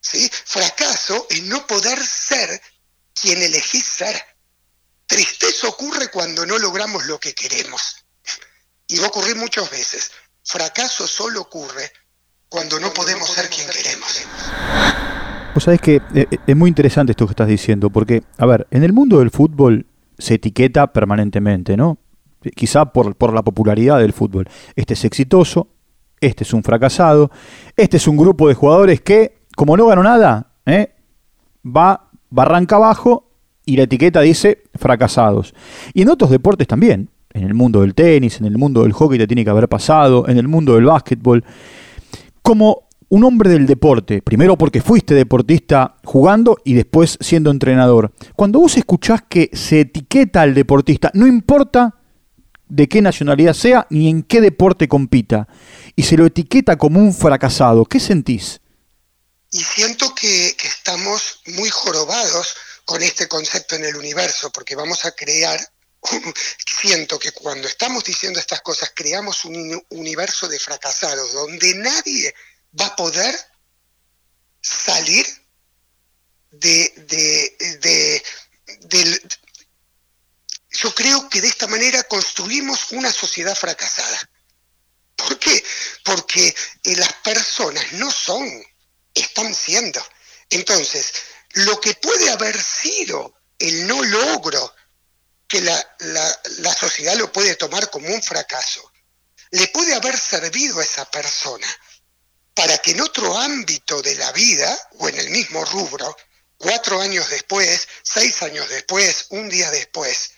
¿sí? 0.00 0.30
Fracaso 0.46 1.26
es 1.28 1.42
no 1.42 1.66
poder 1.66 2.02
ser 2.02 2.58
quien 3.12 3.42
elegís 3.42 3.84
ser. 3.84 4.24
Tristeza 5.06 5.68
ocurre 5.68 6.10
cuando 6.10 6.46
no 6.46 6.56
logramos 6.56 7.04
lo 7.04 7.20
que 7.20 7.34
queremos. 7.34 8.06
Y 8.86 8.98
va 8.98 9.04
a 9.04 9.08
ocurrir 9.08 9.36
muchas 9.36 9.70
veces. 9.70 10.10
Fracaso 10.42 11.06
solo 11.06 11.42
ocurre 11.42 11.92
cuando 12.48 12.80
no 12.80 12.94
podemos 12.94 13.28
ser 13.30 13.50
quien 13.50 13.68
queremos. 13.68 14.22
Vos 15.54 15.64
sabés 15.64 15.82
que 15.82 15.96
eh, 15.96 16.26
eh, 16.30 16.38
es 16.46 16.56
muy 16.56 16.68
interesante 16.68 17.12
esto 17.12 17.26
que 17.26 17.32
estás 17.32 17.48
diciendo, 17.48 17.90
porque, 17.90 18.22
a 18.38 18.46
ver, 18.46 18.66
en 18.70 18.84
el 18.84 18.94
mundo 18.94 19.18
del 19.18 19.30
fútbol 19.30 19.86
se 20.22 20.34
etiqueta 20.34 20.92
permanentemente, 20.92 21.76
¿no? 21.76 21.98
Quizá 22.54 22.86
por, 22.86 23.14
por 23.16 23.32
la 23.32 23.42
popularidad 23.42 23.98
del 23.98 24.12
fútbol. 24.12 24.48
Este 24.74 24.94
es 24.94 25.04
exitoso, 25.04 25.68
este 26.20 26.44
es 26.44 26.52
un 26.52 26.62
fracasado, 26.62 27.30
este 27.76 27.96
es 27.96 28.06
un 28.08 28.16
grupo 28.16 28.48
de 28.48 28.54
jugadores 28.54 29.00
que, 29.00 29.42
como 29.56 29.76
no 29.76 29.86
ganó 29.86 30.02
nada, 30.02 30.52
¿eh? 30.66 30.94
va 31.64 32.08
barranca 32.30 32.76
abajo 32.76 33.28
y 33.64 33.76
la 33.76 33.84
etiqueta 33.84 34.20
dice 34.20 34.62
fracasados. 34.74 35.54
Y 35.92 36.02
en 36.02 36.08
otros 36.08 36.30
deportes 36.30 36.66
también, 36.66 37.10
en 37.32 37.44
el 37.44 37.54
mundo 37.54 37.80
del 37.80 37.94
tenis, 37.94 38.40
en 38.40 38.46
el 38.46 38.58
mundo 38.58 38.82
del 38.82 38.92
hockey 38.92 39.18
te 39.18 39.26
tiene 39.26 39.44
que 39.44 39.50
haber 39.50 39.68
pasado, 39.68 40.28
en 40.28 40.38
el 40.38 40.48
mundo 40.48 40.74
del 40.74 40.84
básquetbol 40.84 41.44
como 42.42 42.88
un 43.12 43.24
hombre 43.24 43.50
del 43.50 43.66
deporte, 43.66 44.22
primero 44.22 44.56
porque 44.56 44.80
fuiste 44.80 45.12
deportista 45.12 45.96
jugando 46.02 46.56
y 46.64 46.72
después 46.72 47.18
siendo 47.20 47.50
entrenador, 47.50 48.10
cuando 48.34 48.58
vos 48.58 48.78
escuchás 48.78 49.20
que 49.28 49.50
se 49.52 49.80
etiqueta 49.80 50.40
al 50.40 50.54
deportista, 50.54 51.10
no 51.12 51.26
importa 51.26 51.94
de 52.70 52.88
qué 52.88 53.02
nacionalidad 53.02 53.52
sea 53.52 53.86
ni 53.90 54.08
en 54.08 54.22
qué 54.22 54.40
deporte 54.40 54.88
compita, 54.88 55.46
y 55.94 56.04
se 56.04 56.16
lo 56.16 56.24
etiqueta 56.24 56.78
como 56.78 57.00
un 57.00 57.12
fracasado, 57.12 57.84
¿qué 57.84 58.00
sentís? 58.00 58.62
Y 59.50 59.62
siento 59.62 60.14
que, 60.14 60.56
estamos 60.64 61.42
muy 61.58 61.68
jorobados 61.68 62.54
con 62.86 63.02
este 63.02 63.28
concepto 63.28 63.76
en 63.76 63.84
el 63.84 63.96
universo, 63.96 64.50
porque 64.50 64.74
vamos 64.74 65.04
a 65.04 65.12
crear 65.12 65.60
siento 66.80 67.18
que 67.18 67.30
cuando 67.30 67.68
estamos 67.68 68.02
diciendo 68.02 68.40
estas 68.40 68.62
cosas 68.62 68.90
creamos 68.92 69.44
un 69.44 69.80
universo 69.90 70.48
de 70.48 70.58
fracasados 70.58 71.32
donde 71.32 71.74
nadie 71.76 72.34
va 72.78 72.86
a 72.86 72.96
poder 72.96 73.38
salir 74.60 75.26
de, 76.50 76.92
de, 77.80 78.22
yo 80.70 80.94
creo 80.94 81.28
que 81.28 81.40
de 81.40 81.48
esta 81.48 81.66
manera 81.66 82.02
construimos 82.04 82.92
una 82.92 83.12
sociedad 83.12 83.54
fracasada. 83.54 84.30
¿Por 85.16 85.38
qué? 85.38 85.62
Porque 86.04 86.48
eh, 86.48 86.96
las 86.96 87.12
personas 87.14 87.92
no 87.92 88.10
son, 88.10 88.48
están 89.14 89.54
siendo. 89.54 90.04
Entonces, 90.50 91.12
lo 91.54 91.80
que 91.80 91.94
puede 91.94 92.30
haber 92.30 92.60
sido 92.60 93.34
el 93.58 93.86
no 93.86 94.02
logro 94.02 94.74
que 95.46 95.60
la, 95.60 95.96
la, 95.98 96.74
sociedad 96.74 97.14
lo 97.16 97.30
puede 97.30 97.56
tomar 97.56 97.90
como 97.90 98.08
un 98.08 98.22
fracaso, 98.22 98.90
le 99.50 99.68
puede 99.68 99.94
haber 99.94 100.18
servido 100.18 100.80
a 100.80 100.82
esa 100.82 101.08
persona 101.10 101.66
para 102.54 102.78
que 102.78 102.92
en 102.92 103.00
otro 103.00 103.36
ámbito 103.36 104.02
de 104.02 104.14
la 104.16 104.32
vida 104.32 104.88
o 104.98 105.08
en 105.08 105.16
el 105.18 105.30
mismo 105.30 105.64
rubro, 105.64 106.16
cuatro 106.56 107.00
años 107.00 107.28
después, 107.30 107.88
seis 108.02 108.42
años 108.42 108.68
después, 108.68 109.26
un 109.30 109.48
día 109.48 109.70
después, 109.70 110.32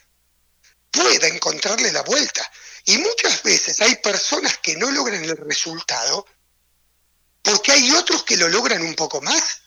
pueda 0.91 1.27
encontrarle 1.27 1.93
la 1.93 2.03
vuelta. 2.03 2.49
Y 2.85 2.99
muchas 2.99 3.43
veces 3.43 3.81
hay 3.81 3.97
personas 3.97 4.59
que 4.59 4.77
no 4.77 4.91
logran 4.91 5.25
el 5.25 5.37
resultado 5.37 6.27
porque 7.45 7.73
hay 7.73 7.91
otros 7.93 8.25
que 8.25 8.39
lo 8.39 8.49
logran 8.49 8.83
un 8.83 8.95
poco 8.95 9.21
más. 9.21 9.61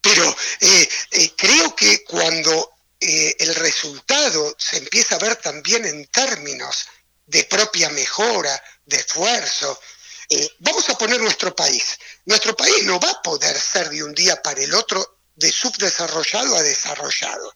Pero 0.00 0.36
eh, 0.60 0.88
eh, 1.10 1.32
creo 1.36 1.74
que 1.74 2.04
cuando 2.04 2.72
eh, 3.00 3.34
el 3.40 3.54
resultado 3.56 4.54
se 4.56 4.78
empieza 4.78 5.16
a 5.16 5.18
ver 5.18 5.36
también 5.36 5.84
en 5.86 6.06
términos 6.06 6.86
de 7.26 7.42
propia 7.44 7.88
mejora, 7.90 8.62
de 8.86 8.98
esfuerzo. 8.98 9.80
Eh, 10.28 10.48
vamos 10.60 10.88
a 10.88 10.98
poner 10.98 11.20
nuestro 11.20 11.54
país. 11.54 11.98
Nuestro 12.24 12.56
país 12.56 12.84
no 12.84 12.98
va 12.98 13.10
a 13.10 13.22
poder 13.22 13.58
ser 13.58 13.88
de 13.90 14.02
un 14.02 14.14
día 14.14 14.40
para 14.42 14.62
el 14.62 14.74
otro 14.74 15.18
de 15.34 15.50
subdesarrollado 15.50 16.56
a 16.56 16.62
desarrollado. 16.62 17.54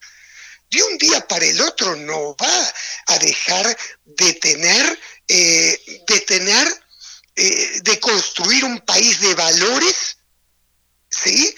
De 0.71 0.83
un 0.83 0.99
día 0.99 1.27
para 1.27 1.47
el 1.47 1.61
otro 1.61 1.97
no 1.97 2.37
va 2.37 2.75
a 3.07 3.19
dejar 3.19 3.77
de 4.05 4.35
tener, 4.35 5.01
eh, 5.27 6.03
de 6.07 6.21
tener, 6.21 6.85
de 7.35 8.01
construir 8.01 8.65
un 8.65 8.81
país 8.81 9.21
de 9.21 9.33
valores, 9.35 10.19
¿sí? 11.09 11.55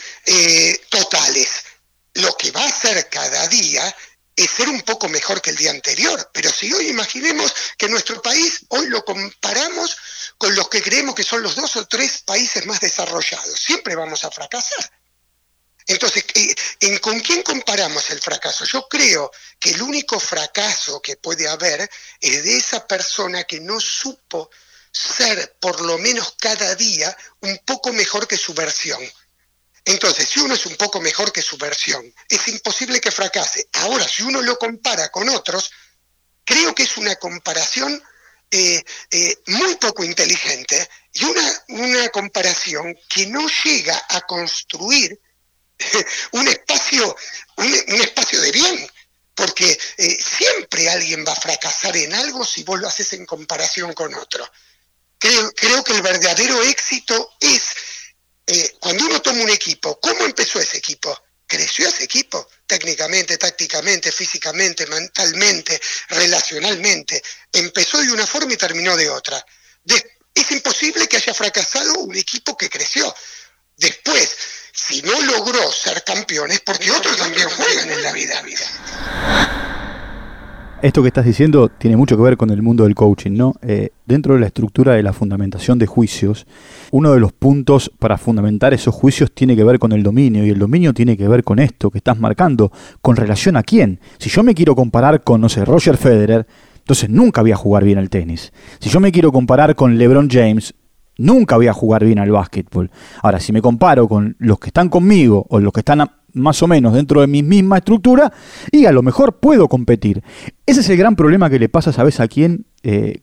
totales 0.90 1.64
lo 2.14 2.36
que 2.36 2.50
va 2.50 2.62
a 2.62 2.68
hacer 2.68 3.08
cada 3.08 3.46
día 3.48 3.96
es 4.44 4.50
ser 4.50 4.68
un 4.68 4.80
poco 4.82 5.08
mejor 5.08 5.42
que 5.42 5.50
el 5.50 5.56
día 5.56 5.70
anterior. 5.70 6.30
Pero 6.32 6.50
si 6.50 6.72
hoy 6.72 6.88
imaginemos 6.88 7.52
que 7.76 7.88
nuestro 7.88 8.22
país, 8.22 8.60
hoy 8.68 8.86
lo 8.88 9.04
comparamos 9.04 9.96
con 10.38 10.54
los 10.54 10.68
que 10.68 10.82
creemos 10.82 11.14
que 11.14 11.22
son 11.22 11.42
los 11.42 11.56
dos 11.56 11.76
o 11.76 11.86
tres 11.86 12.22
países 12.24 12.64
más 12.64 12.80
desarrollados, 12.80 13.60
siempre 13.60 13.94
vamos 13.94 14.24
a 14.24 14.30
fracasar. 14.30 14.90
Entonces, 15.86 16.24
¿en 16.80 16.98
¿con 16.98 17.20
quién 17.20 17.42
comparamos 17.42 18.10
el 18.10 18.20
fracaso? 18.20 18.64
Yo 18.64 18.86
creo 18.88 19.30
que 19.58 19.70
el 19.70 19.82
único 19.82 20.18
fracaso 20.20 21.02
que 21.02 21.16
puede 21.16 21.48
haber 21.48 21.90
es 22.20 22.44
de 22.44 22.56
esa 22.56 22.86
persona 22.86 23.44
que 23.44 23.60
no 23.60 23.80
supo 23.80 24.50
ser, 24.92 25.56
por 25.60 25.80
lo 25.80 25.98
menos 25.98 26.34
cada 26.38 26.74
día, 26.76 27.14
un 27.40 27.58
poco 27.66 27.92
mejor 27.92 28.26
que 28.26 28.36
su 28.36 28.54
versión. 28.54 29.00
Entonces, 29.84 30.28
si 30.28 30.40
uno 30.40 30.54
es 30.54 30.66
un 30.66 30.76
poco 30.76 31.00
mejor 31.00 31.32
que 31.32 31.42
su 31.42 31.56
versión, 31.56 32.12
es 32.28 32.48
imposible 32.48 33.00
que 33.00 33.10
fracase. 33.10 33.68
Ahora, 33.74 34.06
si 34.06 34.22
uno 34.22 34.42
lo 34.42 34.58
compara 34.58 35.08
con 35.10 35.28
otros, 35.28 35.70
creo 36.44 36.74
que 36.74 36.82
es 36.82 36.96
una 36.96 37.16
comparación 37.16 38.02
eh, 38.50 38.82
eh, 39.10 39.36
muy 39.46 39.76
poco 39.76 40.02
inteligente 40.02 40.88
y 41.12 41.24
una, 41.24 42.08
comparación 42.08 42.96
que 43.08 43.26
no 43.26 43.46
llega 43.64 44.06
a 44.08 44.22
construir 44.22 45.20
un 46.32 46.48
espacio, 46.48 47.16
un, 47.56 48.00
espacio 48.00 48.40
de 48.40 48.50
bien, 48.50 48.90
porque 49.34 49.78
eh, 49.96 50.18
siempre 50.20 50.90
alguien 50.90 51.24
va 51.26 51.32
a 51.32 51.40
fracasar 51.40 51.96
en 51.96 52.12
algo 52.12 52.44
si 52.44 52.64
vos 52.64 52.80
lo 52.80 52.88
haces 52.88 53.12
en 53.12 53.24
comparación 53.24 53.92
con 53.94 54.12
otro. 54.14 54.50
Creo, 55.18 55.52
creo 55.52 55.84
que 55.84 55.92
el 55.92 56.02
verdadero 56.02 56.60
éxito 56.62 57.36
es 57.38 57.62
eh, 58.52 58.76
cuando 58.80 59.06
uno 59.06 59.22
toma 59.22 59.44
un 59.44 59.48
equipo, 59.48 60.00
¿cómo 60.00 60.24
empezó 60.24 60.58
ese 60.58 60.78
equipo? 60.78 61.16
Creció 61.46 61.86
ese 61.86 62.02
equipo, 62.02 62.48
técnicamente, 62.66 63.38
tácticamente, 63.38 64.10
físicamente, 64.10 64.88
mentalmente, 64.88 65.80
relacionalmente. 66.08 67.22
Empezó 67.52 67.98
de 67.98 68.10
una 68.10 68.26
forma 68.26 68.52
y 68.52 68.56
terminó 68.56 68.96
de 68.96 69.08
otra. 69.08 69.44
es 70.34 70.50
imposible 70.50 71.06
que 71.06 71.18
haya 71.18 71.32
fracasado 71.32 71.94
un 72.00 72.16
equipo 72.16 72.56
que 72.56 72.68
creció. 72.68 73.14
Después, 73.76 74.36
si 74.72 75.00
no 75.02 75.20
logró 75.22 75.70
ser 75.70 76.02
campeón, 76.02 76.50
es 76.50 76.60
porque 76.60 76.90
otros 76.90 77.16
también 77.16 77.48
juegan 77.50 77.88
en 77.88 78.02
la 78.02 78.12
vida. 78.12 78.42
vida. 78.42 79.69
Esto 80.82 81.02
que 81.02 81.08
estás 81.08 81.26
diciendo 81.26 81.68
tiene 81.68 81.98
mucho 81.98 82.16
que 82.16 82.22
ver 82.22 82.38
con 82.38 82.48
el 82.48 82.62
mundo 82.62 82.84
del 82.84 82.94
coaching, 82.94 83.32
¿no? 83.32 83.54
Eh, 83.60 83.90
dentro 84.06 84.32
de 84.32 84.40
la 84.40 84.46
estructura 84.46 84.94
de 84.94 85.02
la 85.02 85.12
fundamentación 85.12 85.78
de 85.78 85.86
juicios, 85.86 86.46
uno 86.90 87.12
de 87.12 87.20
los 87.20 87.32
puntos 87.32 87.92
para 87.98 88.16
fundamentar 88.16 88.72
esos 88.72 88.94
juicios 88.94 89.30
tiene 89.32 89.54
que 89.54 89.62
ver 89.62 89.78
con 89.78 89.92
el 89.92 90.02
dominio, 90.02 90.46
y 90.46 90.48
el 90.48 90.58
dominio 90.58 90.94
tiene 90.94 91.18
que 91.18 91.28
ver 91.28 91.44
con 91.44 91.58
esto 91.58 91.90
que 91.90 91.98
estás 91.98 92.18
marcando, 92.18 92.72
con 93.02 93.16
relación 93.16 93.58
a 93.58 93.62
quién. 93.62 94.00
Si 94.16 94.30
yo 94.30 94.42
me 94.42 94.54
quiero 94.54 94.74
comparar 94.74 95.22
con, 95.22 95.42
no 95.42 95.50
sé, 95.50 95.66
Roger 95.66 95.98
Federer, 95.98 96.46
entonces 96.78 97.10
nunca 97.10 97.42
voy 97.42 97.52
a 97.52 97.56
jugar 97.56 97.84
bien 97.84 97.98
al 97.98 98.08
tenis. 98.08 98.50
Si 98.78 98.88
yo 98.88 99.00
me 99.00 99.12
quiero 99.12 99.32
comparar 99.32 99.74
con 99.74 99.98
LeBron 99.98 100.30
James, 100.30 100.74
Nunca 101.20 101.56
voy 101.56 101.66
a 101.66 101.74
jugar 101.74 102.02
bien 102.02 102.18
al 102.18 102.30
básquetbol. 102.30 102.90
Ahora, 103.22 103.40
si 103.40 103.52
me 103.52 103.60
comparo 103.60 104.08
con 104.08 104.36
los 104.38 104.58
que 104.58 104.68
están 104.68 104.88
conmigo 104.88 105.44
o 105.50 105.60
los 105.60 105.70
que 105.70 105.80
están 105.80 106.00
más 106.34 106.62
o 106.62 106.66
menos 106.66 106.94
dentro 106.94 107.20
de 107.20 107.26
mi 107.26 107.42
misma 107.42 107.78
estructura, 107.78 108.32
y 108.70 108.86
a 108.86 108.92
lo 108.92 109.02
mejor 109.02 109.38
puedo 109.38 109.68
competir. 109.68 110.22
Ese 110.66 110.80
es 110.80 110.88
el 110.88 110.96
gran 110.96 111.16
problema 111.16 111.50
que 111.50 111.58
le 111.58 111.68
pasa, 111.68 111.92
¿sabes 111.92 112.20
a 112.20 112.28
quién? 112.28 112.66
Eh, 112.82 113.22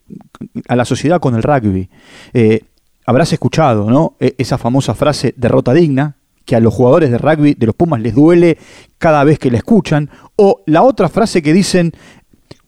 a 0.68 0.76
la 0.76 0.86
sociedad 0.86 1.20
con 1.20 1.36
el 1.36 1.44
rugby. 1.44 1.90
Eh, 2.34 2.62
habrás 3.06 3.34
escuchado, 3.34 3.90
¿no? 3.90 4.16
E, 4.20 4.36
esa 4.38 4.58
famosa 4.58 4.94
frase 4.94 5.34
derrota 5.38 5.74
digna, 5.74 6.18
que 6.46 6.56
a 6.56 6.60
los 6.60 6.74
jugadores 6.74 7.12
de 7.12 7.18
rugby 7.18 7.56
de 7.56 7.66
los 7.66 7.76
Pumas 7.76 8.00
les 8.02 8.16
duele 8.16 8.58
cada 8.98 9.24
vez 9.24 9.40
que 9.40 9.52
la 9.52 9.58
escuchan, 9.58 10.10
o 10.36 10.64
la 10.66 10.84
otra 10.84 11.10
frase 11.10 11.42
que 11.42 11.54
dicen 11.54 11.94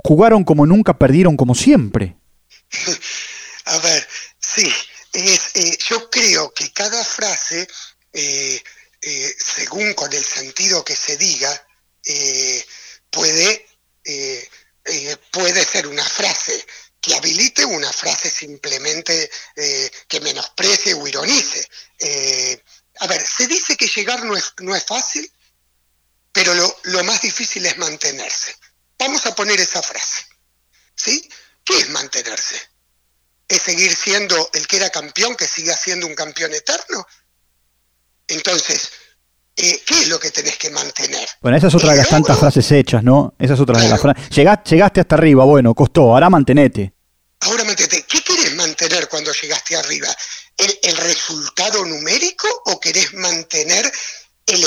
jugaron 0.04 0.44
como 0.44 0.66
nunca, 0.66 0.98
perdieron 0.98 1.38
como 1.38 1.56
siempre. 1.56 2.18
A 3.66 3.78
ver, 3.80 4.04
sí, 4.40 4.68
eh, 5.14 5.78
yo 5.88 6.10
creo 6.10 6.52
que 6.54 6.72
cada 6.72 7.04
frase, 7.04 7.68
eh, 9.10 9.36
según 9.38 9.94
con 9.94 10.12
el 10.14 10.24
sentido 10.24 10.84
que 10.84 10.96
se 10.96 11.18
diga, 11.18 11.66
puede, 13.10 13.68
puede 15.32 15.66
ser 15.66 15.88
una 15.88 16.04
frase 16.04 16.66
que 17.02 17.14
habilite 17.14 17.66
una 17.66 17.92
frase 17.92 18.30
simplemente 18.30 19.30
que 20.08 20.20
menosprecie 20.22 20.94
o 20.94 21.08
ironice. 21.08 21.70
a 23.00 23.08
ver, 23.08 23.22
se 23.22 23.48
dice 23.48 23.78
que 23.78 23.88
llegar 23.88 24.24
no 24.24 24.36
es, 24.36 24.54
no 24.60 24.76
es 24.76 24.86
fácil, 24.86 25.32
pero 26.32 26.54
lo, 26.56 26.80
lo 26.84 27.04
más 27.04 27.22
difícil 27.22 27.66
es 27.66 27.78
mantenerse. 27.78 28.56
Vamos 28.98 29.26
a 29.26 29.36
poner 29.36 29.60
esa 29.60 29.84
frase. 29.84 30.26
¿Sí? 30.96 31.30
¿Qué 31.64 31.78
es 31.78 31.90
mantenerse? 31.90 32.70
es 33.50 33.64
seguir 33.64 33.94
siendo 33.94 34.50
el 34.54 34.68
que 34.68 34.78
era 34.78 34.92
campeón, 34.92 35.36
que 35.36 35.48
siga 35.48 35.76
siendo 35.76 36.06
un 36.06 36.14
campeón 36.14 36.54
eterno. 36.54 37.06
Entonces, 38.30 38.92
eh, 39.56 39.82
¿qué 39.86 40.02
es 40.02 40.08
lo 40.08 40.20
que 40.20 40.32
tenés 40.32 40.58
que 40.58 40.70
mantener? 40.70 41.28
Bueno, 41.42 41.58
esa 41.58 41.68
es 41.68 41.76
otra 41.76 41.92
de 41.92 41.98
las 41.98 42.10
tantas 42.10 42.40
frases 42.40 42.72
hechas, 42.72 43.04
¿no? 43.04 43.36
Esa 43.38 43.54
es 43.54 43.60
otra 43.60 43.80
de 43.80 43.90
las 43.90 44.02
frases. 44.02 44.30
Llegaste, 44.30 44.82
hasta 44.82 45.16
arriba, 45.16 45.44
bueno, 45.46 45.74
costó, 45.76 46.14
ahora 46.14 46.30
mantenete. 46.30 46.94
Ahora 47.42 47.64
mantenete. 47.64 48.06
¿Qué 48.08 48.22
querés 48.22 48.56
mantener 48.56 49.08
cuando 49.10 49.32
llegaste 49.34 49.76
arriba? 49.76 50.08
¿El, 50.58 50.98
resultado 50.98 51.86
numérico 51.86 52.48
o 52.66 52.80
querés 52.80 53.14
mantener 53.14 53.92
el, 54.46 54.66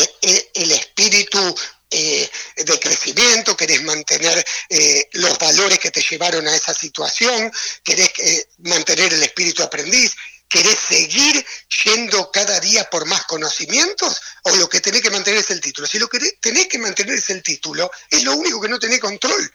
el 0.54 0.73
espíritu 0.73 1.54
eh, 1.95 2.31
de 2.57 2.81
crecimiento, 2.81 3.54
querés 3.54 3.83
mantener 3.83 4.42
eh, 4.71 5.09
los 5.12 5.38
valores 5.38 5.78
que 5.78 5.90
te 5.90 6.00
llevaron 6.00 6.49
a 6.49 6.57
esa 6.57 6.73
situación, 6.73 7.52
querés 7.85 8.11
eh, 8.19 8.47
mantener 8.61 9.12
el 9.12 9.23
espíritu 9.23 9.62
aprendiz, 9.62 10.14
querés 10.52 10.78
seguir 10.78 11.47
yendo 11.82 12.30
cada 12.30 12.61
día 12.61 12.88
por 12.90 13.06
más 13.06 13.25
conocimientos 13.25 14.21
o 14.42 14.54
lo 14.56 14.68
que 14.68 14.82
tenés 14.82 15.00
que 15.00 15.11
mantener 15.11 15.40
es 15.40 15.50
el 15.50 15.62
título. 15.62 15.87
Si 15.87 15.99
lo 15.99 16.09
que 16.09 16.18
tenés 16.42 16.66
que 16.66 16.78
mantener 16.78 17.14
es 17.14 17.30
el 17.30 17.42
título, 17.42 17.90
es 18.11 18.23
lo 18.23 18.35
único 18.35 18.61
que 18.61 18.68
no 18.68 18.78
tenés 18.78 19.00
control. 19.00 19.50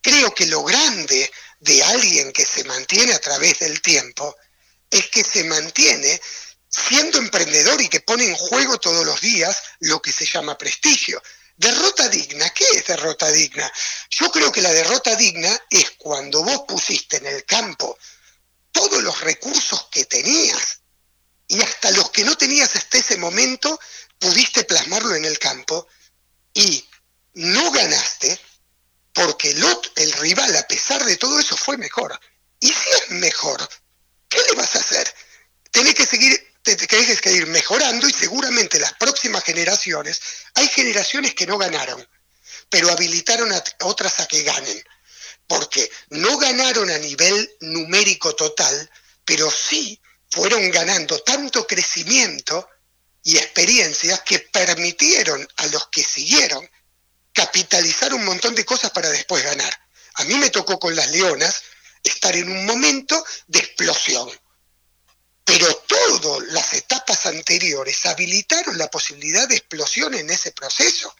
Creo 0.00 0.32
que 0.32 0.46
lo 0.46 0.62
grande 0.62 1.28
de 1.58 1.82
alguien 1.82 2.32
que 2.32 2.44
se 2.44 2.62
mantiene 2.64 3.14
a 3.14 3.18
través 3.18 3.58
del 3.58 3.82
tiempo 3.82 4.36
es 4.88 5.08
que 5.08 5.24
se 5.24 5.42
mantiene 5.42 6.20
siendo 6.68 7.18
emprendedor 7.18 7.82
y 7.82 7.88
que 7.88 8.00
pone 8.00 8.24
en 8.24 8.36
juego 8.36 8.78
todos 8.78 9.04
los 9.04 9.20
días 9.20 9.56
lo 9.80 10.00
que 10.00 10.12
se 10.12 10.24
llama 10.24 10.56
prestigio. 10.56 11.20
Derrota 11.56 12.08
digna, 12.08 12.48
¿qué 12.50 12.64
es 12.74 12.86
derrota 12.86 13.28
digna? 13.32 13.68
Yo 14.10 14.30
creo 14.30 14.52
que 14.52 14.62
la 14.62 14.72
derrota 14.72 15.16
digna 15.16 15.50
es 15.68 15.90
cuando 15.98 16.44
vos 16.44 16.62
pusiste 16.68 17.16
en 17.16 17.26
el 17.26 17.44
campo 17.44 17.98
los 19.00 19.20
recursos 19.20 19.88
que 19.90 20.04
tenías 20.04 20.80
y 21.46 21.62
hasta 21.62 21.90
los 21.92 22.10
que 22.10 22.24
no 22.24 22.36
tenías 22.36 22.74
hasta 22.76 22.98
ese 22.98 23.16
momento 23.16 23.78
pudiste 24.18 24.64
plasmarlo 24.64 25.14
en 25.14 25.24
el 25.24 25.38
campo 25.38 25.86
y 26.54 26.88
no 27.34 27.70
ganaste 27.70 28.38
porque 29.12 29.50
el, 29.50 29.64
el 29.96 30.12
rival 30.12 30.56
a 30.56 30.66
pesar 30.66 31.04
de 31.04 31.16
todo 31.16 31.38
eso 31.38 31.56
fue 31.56 31.76
mejor. 31.76 32.18
Y 32.60 32.68
si 32.68 32.90
es 32.90 33.10
mejor, 33.10 33.68
¿qué 34.28 34.38
le 34.48 34.52
vas 34.52 34.76
a 34.76 34.80
hacer? 34.80 35.12
Tenés 35.70 35.94
que 35.94 36.06
seguir 36.06 36.48
te, 36.62 36.86
tienes 36.86 37.20
que 37.20 37.32
ir 37.32 37.46
mejorando 37.46 38.08
y 38.08 38.12
seguramente 38.12 38.78
las 38.78 38.92
próximas 38.94 39.44
generaciones, 39.44 40.20
hay 40.54 40.68
generaciones 40.68 41.34
que 41.34 41.46
no 41.46 41.58
ganaron, 41.58 42.06
pero 42.68 42.90
habilitaron 42.90 43.52
a 43.52 43.62
otras 43.82 44.20
a 44.20 44.26
que 44.26 44.42
ganen, 44.42 44.82
porque 45.48 45.90
no 46.10 46.38
ganaron 46.38 46.88
a 46.90 46.98
nivel 46.98 47.56
numérico 47.60 48.36
total, 48.36 48.90
pero 49.24 49.50
sí 49.50 50.00
fueron 50.30 50.70
ganando 50.70 51.20
tanto 51.22 51.66
crecimiento 51.66 52.68
y 53.24 53.36
experiencias 53.36 54.20
que 54.20 54.38
permitieron 54.38 55.46
a 55.56 55.66
los 55.66 55.88
que 55.88 56.04
siguieron 56.04 56.68
capitalizar 57.32 58.14
un 58.14 58.24
montón 58.24 58.54
de 58.54 58.64
cosas 58.64 58.92
para 58.92 59.08
después 59.08 59.42
ganar. 59.42 59.76
A 60.14 60.24
mí 60.24 60.34
me 60.36 60.50
tocó 60.50 60.78
con 60.78 60.94
las 60.94 61.10
leonas 61.10 61.62
estar 62.04 62.36
en 62.36 62.48
un 62.48 62.64
momento 62.64 63.24
de 63.48 63.58
explosión 63.58 64.30
pero 65.48 65.74
todas 65.88 66.42
las 66.48 66.74
etapas 66.74 67.24
anteriores 67.24 68.04
habilitaron 68.04 68.76
la 68.76 68.88
posibilidad 68.88 69.48
de 69.48 69.56
explosión 69.56 70.12
en 70.12 70.28
ese 70.28 70.52
proceso. 70.52 71.16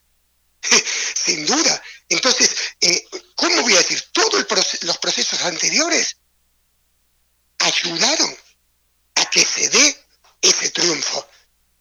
Sin 1.24 1.46
duda. 1.46 1.82
Entonces, 2.08 2.50
eh, 2.80 3.04
¿cómo 3.34 3.62
voy 3.62 3.74
a 3.74 3.78
decir? 3.78 4.02
Todos 4.12 4.46
los 4.82 4.98
procesos 4.98 5.40
anteriores 5.42 6.16
ayudaron 7.58 8.36
a 9.16 9.30
que 9.30 9.44
se 9.44 9.68
dé 9.68 10.04
ese 10.40 10.70
triunfo. 10.70 11.26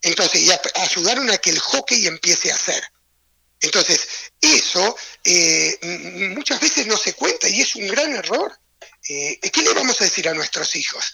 Entonces, 0.01 0.41
y 0.41 0.51
ayudaron 0.75 1.29
a 1.29 1.37
que 1.37 1.51
el 1.51 1.59
hockey 1.59 2.07
empiece 2.07 2.51
a 2.51 2.57
ser. 2.57 2.83
Entonces, 3.59 4.07
eso 4.39 4.95
eh, 5.23 5.79
muchas 6.35 6.59
veces 6.59 6.85
no 6.87 6.97
se 6.97 7.13
cuenta 7.13 7.49
y 7.49 7.61
es 7.61 7.75
un 7.75 7.87
gran 7.87 8.15
error. 8.15 8.59
Eh, 9.09 9.39
¿Qué 9.51 9.61
le 9.61 9.73
vamos 9.73 9.99
a 10.01 10.03
decir 10.03 10.27
a 10.27 10.33
nuestros 10.33 10.75
hijos? 10.75 11.13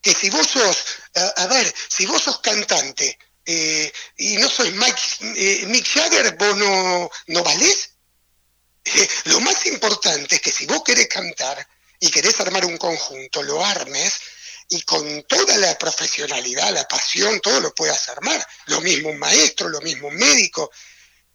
que 0.00 0.14
si 0.14 0.30
vos 0.30 0.46
sos, 0.46 0.84
a, 1.36 1.46
ver, 1.46 1.74
si 1.88 2.06
vos 2.06 2.22
sos 2.22 2.40
cantante 2.40 3.18
eh, 3.50 3.90
y 4.18 4.36
no 4.36 4.46
sois 4.46 4.74
Mike, 4.74 5.00
eh, 5.22 5.64
Mick 5.68 5.86
Jagger, 5.86 6.36
vos 6.36 6.54
no, 6.58 7.10
no 7.28 7.42
valés. 7.42 7.94
lo 9.24 9.40
más 9.40 9.64
importante 9.64 10.34
es 10.34 10.42
que 10.42 10.52
si 10.52 10.66
vos 10.66 10.82
querés 10.84 11.08
cantar 11.08 11.66
y 11.98 12.10
querés 12.10 12.38
armar 12.40 12.66
un 12.66 12.76
conjunto, 12.76 13.42
lo 13.42 13.64
armes 13.64 14.20
y 14.68 14.82
con 14.82 15.22
toda 15.22 15.56
la 15.56 15.78
profesionalidad, 15.78 16.74
la 16.74 16.86
pasión, 16.86 17.40
todo 17.40 17.58
lo 17.60 17.74
puedas 17.74 18.10
armar. 18.10 18.46
Lo 18.66 18.82
mismo 18.82 19.08
un 19.08 19.18
maestro, 19.18 19.70
lo 19.70 19.80
mismo 19.80 20.08
un 20.08 20.16
médico. 20.16 20.70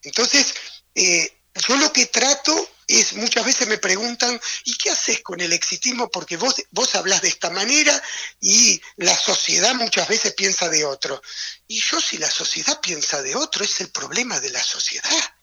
Entonces, 0.03 0.53
eh, 0.93 1.41
yo 1.67 1.75
lo 1.77 1.91
que 1.91 2.05
trato 2.05 2.69
es, 2.99 3.13
muchas 3.13 3.45
veces 3.45 3.67
me 3.67 3.77
preguntan, 3.77 4.39
¿y 4.65 4.77
qué 4.77 4.91
haces 4.91 5.21
con 5.21 5.39
el 5.41 5.53
exitismo? 5.53 6.09
Porque 6.09 6.37
vos, 6.37 6.55
vos 6.71 6.95
hablas 6.95 7.21
de 7.21 7.29
esta 7.29 7.49
manera 7.49 8.01
y 8.39 8.81
la 8.97 9.17
sociedad 9.17 9.73
muchas 9.75 10.07
veces 10.07 10.33
piensa 10.33 10.69
de 10.69 10.85
otro. 10.85 11.21
Y 11.67 11.81
yo 11.81 11.99
si 11.99 12.17
la 12.17 12.29
sociedad 12.29 12.79
piensa 12.81 13.21
de 13.21 13.35
otro, 13.35 13.63
es 13.63 13.81
el 13.81 13.89
problema 13.89 14.39
de 14.39 14.51
la 14.51 14.63
sociedad. 14.63 15.33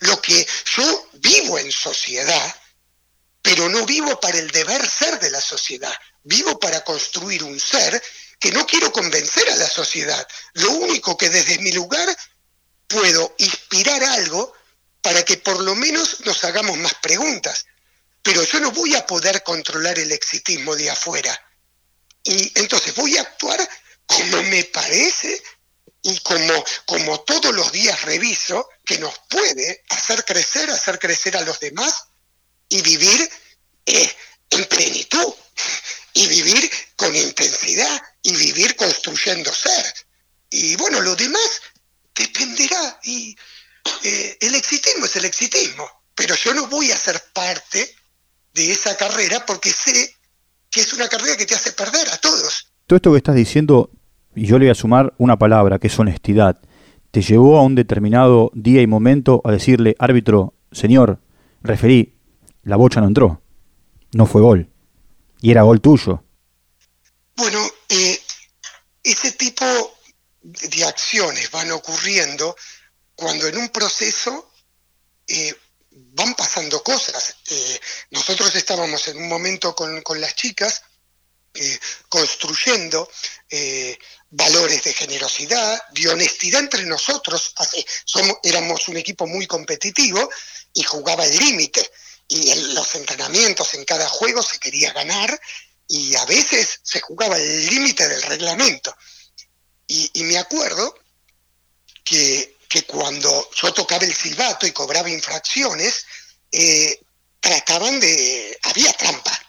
Lo 0.00 0.20
que 0.20 0.46
yo 0.76 1.08
vivo 1.14 1.58
en 1.58 1.70
sociedad, 1.70 2.56
pero 3.42 3.68
no 3.68 3.84
vivo 3.84 4.18
para 4.18 4.38
el 4.38 4.50
deber 4.50 4.88
ser 4.88 5.20
de 5.20 5.30
la 5.30 5.40
sociedad, 5.40 5.94
vivo 6.22 6.58
para 6.58 6.82
construir 6.82 7.44
un 7.44 7.60
ser 7.60 8.02
que 8.40 8.52
no 8.52 8.66
quiero 8.66 8.90
convencer 8.90 9.50
a 9.50 9.56
la 9.56 9.68
sociedad. 9.68 10.26
Lo 10.54 10.70
único 10.70 11.16
que 11.16 11.28
desde 11.28 11.58
mi 11.58 11.72
lugar 11.72 12.16
puedo 12.86 13.34
inspirar 13.38 14.02
algo 14.04 14.53
para 15.04 15.22
que 15.22 15.36
por 15.36 15.60
lo 15.60 15.74
menos 15.76 16.20
nos 16.24 16.42
hagamos 16.44 16.78
más 16.78 16.94
preguntas. 16.94 17.66
Pero 18.22 18.42
yo 18.42 18.58
no 18.58 18.70
voy 18.70 18.94
a 18.94 19.06
poder 19.06 19.42
controlar 19.42 19.98
el 19.98 20.10
exitismo 20.10 20.74
de 20.74 20.88
afuera. 20.88 21.38
Y 22.24 22.58
entonces 22.58 22.94
voy 22.94 23.18
a 23.18 23.20
actuar 23.20 23.68
como 24.06 24.42
me 24.44 24.64
parece 24.64 25.42
y 26.02 26.18
como, 26.20 26.64
como 26.86 27.20
todos 27.20 27.54
los 27.54 27.70
días 27.70 28.00
reviso 28.00 28.66
que 28.82 28.96
nos 28.96 29.14
puede 29.28 29.84
hacer 29.90 30.24
crecer, 30.24 30.70
hacer 30.70 30.98
crecer 30.98 31.36
a 31.36 31.42
los 31.42 31.60
demás 31.60 32.04
y 32.70 32.80
vivir 32.80 33.30
eh, 33.84 34.16
en 34.48 34.64
plenitud 34.64 35.34
y 36.14 36.28
vivir 36.28 36.70
con 36.96 37.14
intensidad 37.14 38.02
y 38.22 38.34
vivir 38.36 38.74
construyendo 38.74 39.52
ser. 39.54 39.84
Y 40.48 40.76
bueno, 40.76 41.02
lo 41.02 41.14
demás 41.14 41.60
dependerá 42.14 43.00
y 43.02 43.36
eh, 44.04 44.36
el 44.40 44.54
exitismo 44.54 45.06
es 45.06 45.16
el 45.16 45.24
exitismo, 45.24 45.84
pero 46.14 46.34
yo 46.34 46.54
no 46.54 46.66
voy 46.68 46.90
a 46.90 46.96
ser 46.96 47.20
parte 47.32 47.94
de 48.52 48.70
esa 48.70 48.96
carrera 48.96 49.44
porque 49.46 49.70
sé 49.70 50.14
que 50.70 50.80
es 50.80 50.92
una 50.92 51.08
carrera 51.08 51.36
que 51.36 51.46
te 51.46 51.54
hace 51.54 51.72
perder 51.72 52.08
a 52.10 52.18
todos. 52.18 52.72
Todo 52.86 52.96
esto 52.96 53.12
que 53.12 53.18
estás 53.18 53.34
diciendo, 53.34 53.90
y 54.34 54.46
yo 54.46 54.58
le 54.58 54.66
voy 54.66 54.72
a 54.72 54.74
sumar 54.74 55.14
una 55.18 55.38
palabra, 55.38 55.78
que 55.78 55.86
es 55.86 55.98
honestidad, 55.98 56.60
te 57.10 57.22
llevó 57.22 57.58
a 57.58 57.62
un 57.62 57.74
determinado 57.74 58.50
día 58.54 58.82
y 58.82 58.86
momento 58.86 59.40
a 59.44 59.52
decirle, 59.52 59.94
árbitro, 59.98 60.54
señor, 60.72 61.20
referí, 61.62 62.18
la 62.62 62.76
bocha 62.76 63.00
no 63.00 63.06
entró, 63.06 63.40
no 64.12 64.26
fue 64.26 64.42
gol, 64.42 64.68
y 65.40 65.50
era 65.50 65.62
gol 65.62 65.80
tuyo. 65.80 66.24
Bueno, 67.36 67.60
eh, 67.88 68.18
ese 69.02 69.32
tipo 69.32 69.64
de 70.42 70.84
acciones 70.84 71.50
van 71.50 71.70
ocurriendo 71.70 72.54
cuando 73.14 73.46
en 73.46 73.58
un 73.58 73.68
proceso 73.68 74.52
eh, 75.26 75.54
van 75.90 76.34
pasando 76.34 76.82
cosas. 76.82 77.36
Eh, 77.50 77.80
nosotros 78.10 78.54
estábamos 78.54 79.06
en 79.08 79.18
un 79.18 79.28
momento 79.28 79.74
con, 79.74 80.02
las 80.20 80.34
chicas 80.34 80.82
construyendo 82.08 83.08
valores 84.30 84.82
de 84.82 84.92
generosidad, 84.92 85.80
de 85.92 86.08
honestidad 86.08 86.60
entre 86.60 86.84
nosotros. 86.84 87.54
Somos, 88.04 88.38
éramos 88.42 88.88
un 88.88 88.96
equipo 88.96 89.26
muy 89.28 89.46
competitivo 89.46 90.28
y 90.72 90.82
jugaba 90.82 91.24
el 91.24 91.36
límite. 91.36 91.88
Y 92.26 92.50
en 92.50 92.74
los 92.74 92.94
entrenamientos, 92.96 93.74
en 93.74 93.84
cada 93.84 94.08
juego, 94.08 94.42
se 94.42 94.58
quería 94.58 94.92
ganar 94.92 95.38
y 95.88 96.14
a 96.16 96.24
veces 96.24 96.80
se 96.82 97.00
jugaba 97.00 97.36
el 97.36 97.66
límite 97.66 98.08
del 98.08 98.22
reglamento. 98.22 98.94
Y, 99.86 100.24
me 100.24 100.38
acuerdo 100.38 100.94
que, 102.02 102.53
cuando 102.82 103.50
yo 103.54 103.72
tocaba 103.72 104.04
el 104.04 104.14
silbato 104.14 104.66
y 104.66 104.72
cobraba 104.72 105.08
infracciones, 105.08 106.04
eh, 106.50 107.00
trataban 107.40 108.00
de... 108.00 108.58
había 108.62 108.92
trampa. 108.92 109.40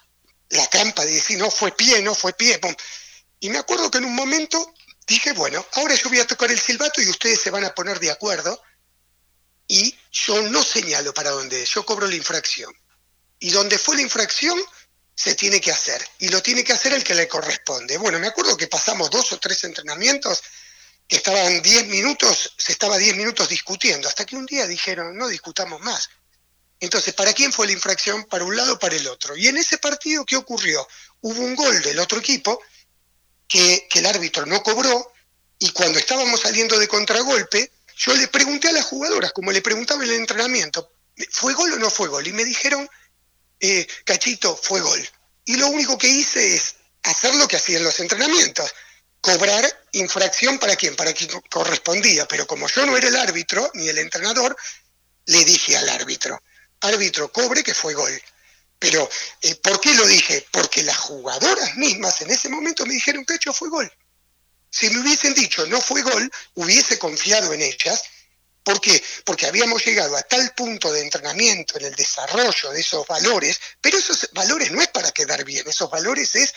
La 0.50 0.68
trampa 0.68 1.04
de 1.04 1.14
decir, 1.14 1.38
no 1.38 1.50
fue 1.50 1.72
pie, 1.72 2.02
no 2.02 2.14
fue 2.14 2.34
pie. 2.34 2.60
Y 3.40 3.50
me 3.50 3.58
acuerdo 3.58 3.90
que 3.90 3.98
en 3.98 4.06
un 4.06 4.16
momento 4.16 4.74
dije, 5.08 5.34
bueno, 5.34 5.66
ahora 5.74 5.96
yo 5.96 6.10
voy 6.10 6.20
a 6.20 6.28
tocar 6.28 6.52
el 6.52 6.60
silbato 6.60 7.02
y 7.02 7.10
ustedes 7.10 7.42
se 7.42 7.50
van 7.50 7.66
a 7.66 7.74
poner 7.74 8.00
de 8.00 8.12
acuerdo. 8.12 8.62
Y 9.68 9.98
yo 10.12 10.42
no 10.44 10.64
señalo 10.64 11.14
para 11.14 11.32
dónde, 11.32 11.66
yo 11.66 11.86
cobro 11.86 12.08
la 12.08 12.16
infracción. 12.16 12.72
Y 13.40 13.50
donde 13.50 13.78
fue 13.80 13.96
la 13.96 14.04
infracción, 14.04 14.60
se 15.16 15.34
tiene 15.34 15.62
que 15.62 15.72
hacer 15.72 16.06
y 16.20 16.28
lo 16.28 16.42
tiene 16.44 16.64
que 16.64 16.74
hacer 16.74 16.94
el 16.94 17.04
que 17.04 17.16
le 17.16 17.28
corresponde. 17.28 17.98
Bueno, 17.98 18.20
me 18.20 18.28
acuerdo 18.28 18.58
que 18.58 18.68
pasamos 18.68 19.10
dos 19.10 19.32
o 19.32 19.40
tres 19.40 19.64
entrenamientos 19.64 20.44
que 21.08 21.18
estaban 21.18 21.62
diez 21.62 21.86
minutos, 21.88 22.54
se 22.58 22.72
estaba 22.72 22.98
diez 22.98 23.15
minutos 23.15 23.50
discutiendo, 23.50 24.08
hasta 24.08 24.26
que 24.26 24.36
un 24.36 24.46
día 24.46 24.65
dijeron, 24.68 25.15
no 25.18 25.28
discutamos 25.28 25.82
más. 25.82 26.10
Entonces, 26.80 27.13
¿para 27.13 27.34
quién 27.34 27.54
fue 27.54 27.68
la 27.68 27.74
infracción? 27.74 28.26
Para 28.26 28.44
un 28.44 28.56
lado 28.56 28.78
para 28.78 28.96
el 28.96 29.08
otro. 29.08 29.36
Y 29.36 29.48
en 29.48 29.58
ese 29.58 29.78
partido, 29.78 30.26
¿qué 30.26 30.36
ocurrió? 30.36 30.86
Hubo 31.22 31.41
un 31.41 31.56
gol 31.56 31.82
del 31.82 32.00
otro 32.00 32.20
equipo 32.20 32.62
que, 33.48 33.88
que 33.89 34.00
el 34.00 34.06
árbitro 34.06 34.46
no 34.46 34.62
cobró 34.62 35.13
y 35.60 35.70
cuando 35.72 36.00
estábamos 36.00 36.41
saliendo 36.41 36.78
de 36.78 36.88
contragolpe, 36.88 37.72
yo 37.96 38.13
le 38.13 38.28
pregunté 38.28 38.70
a 38.70 38.74
las 38.74 38.86
jugadoras, 38.86 39.32
como 39.32 39.52
le 39.52 39.62
preguntaba 39.62 40.04
en 40.04 40.10
el 40.10 40.18
entrenamiento, 40.18 40.91
¿fue 41.32 41.54
gol 41.54 41.74
o 41.74 41.78
no 41.78 41.89
fue 41.89 42.10
gol? 42.10 42.28
Y 42.28 42.34
me 42.34 42.44
dijeron, 42.44 42.88
eh, 43.60 43.88
cachito, 44.04 44.56
fue 44.56 44.82
gol. 44.82 45.10
Y 45.46 45.56
lo 45.56 45.68
único 45.68 45.98
que 45.98 46.10
hice 46.10 46.56
es 46.56 46.76
hacer 47.04 47.36
lo 47.36 47.48
que 47.48 47.56
hacía 47.56 47.78
en 47.78 47.84
los 47.84 48.00
entrenamientos, 48.00 48.74
cobrar 49.26 49.66
infracción 49.94 50.60
para 50.60 50.76
quien, 50.76 50.96
para 50.96 51.12
quien 51.12 51.32
correspondía. 51.50 52.28
Pero 52.28 52.46
como 52.46 52.68
yo 52.68 52.86
no 52.86 52.96
era 52.96 53.08
el 53.08 53.16
árbitro 53.16 53.72
ni 53.74 53.90
el 53.90 53.98
entrenador, 53.98 54.56
le 55.26 55.44
dije 55.44 55.76
al 55.76 55.90
árbitro, 55.90 56.40
árbitro, 56.82 57.32
cobre 57.32 57.64
que 57.64 57.74
fue 57.74 57.96
gol. 57.96 58.22
Pero, 58.78 59.10
eh, 59.42 59.56
¿por 59.56 59.82
qué 59.82 59.96
lo 59.96 60.06
dije? 60.06 60.46
Porque 60.52 60.84
las 60.84 60.98
jugadoras 60.98 61.76
mismas 61.76 62.22
en 62.22 62.30
ese 62.30 62.50
momento 62.50 62.86
me 62.86 62.94
dijeron, 62.94 63.26
Cacho, 63.26 63.52
fue 63.52 63.70
gol. 63.70 63.92
Si 64.70 64.90
me 64.92 65.00
hubiesen 65.00 65.34
dicho 65.34 65.66
no 65.66 65.82
fue 65.82 66.04
gol, 66.04 66.30
hubiese 66.54 67.00
confiado 67.00 67.52
en 67.54 67.62
ellas 67.64 68.04
¿Por 68.66 68.82
qué? 68.82 69.02
Porque 69.24 69.46
habíamos 69.46 69.86
llegado 69.86 70.18
a 70.18 70.24
tal 70.24 70.52
punto 70.56 70.92
de 70.92 71.02
entrenamiento 71.02 71.78
en 71.78 71.86
el 71.86 71.94
desarrollo 71.94 72.72
de 72.72 72.82
esos 72.82 73.06
valores, 73.06 73.62
pero 73.80 74.00
esos 74.00 74.28
valores 74.34 74.72
no 74.72 74.82
es 74.82 74.88
para 74.88 75.12
quedar 75.12 75.46
bien, 75.46 75.68
esos 75.68 75.88
valores 75.88 76.34
es 76.34 76.52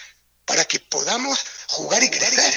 para 0.49 0.65
que 0.65 0.81
podamos 0.81 1.45
jugar 1.69 2.03
y 2.03 2.09
crecer. 2.09 2.55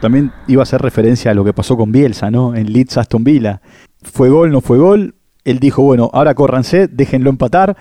También 0.00 0.32
iba 0.48 0.62
a 0.62 0.64
hacer 0.64 0.80
referencia 0.80 1.30
a 1.30 1.34
lo 1.34 1.44
que 1.44 1.52
pasó 1.52 1.76
con 1.76 1.92
Bielsa, 1.92 2.30
¿no? 2.30 2.54
En 2.54 2.72
Leeds 2.72 2.96
Aston 2.96 3.22
Villa. 3.22 3.60
Fue 4.02 4.28
gol, 4.28 4.50
no 4.50 4.60
fue 4.60 4.78
gol. 4.78 5.14
Él 5.44 5.58
dijo, 5.58 5.82
bueno, 5.82 6.10
ahora 6.12 6.34
córranse, 6.34 6.88
déjenlo 6.88 7.30
empatar. 7.30 7.76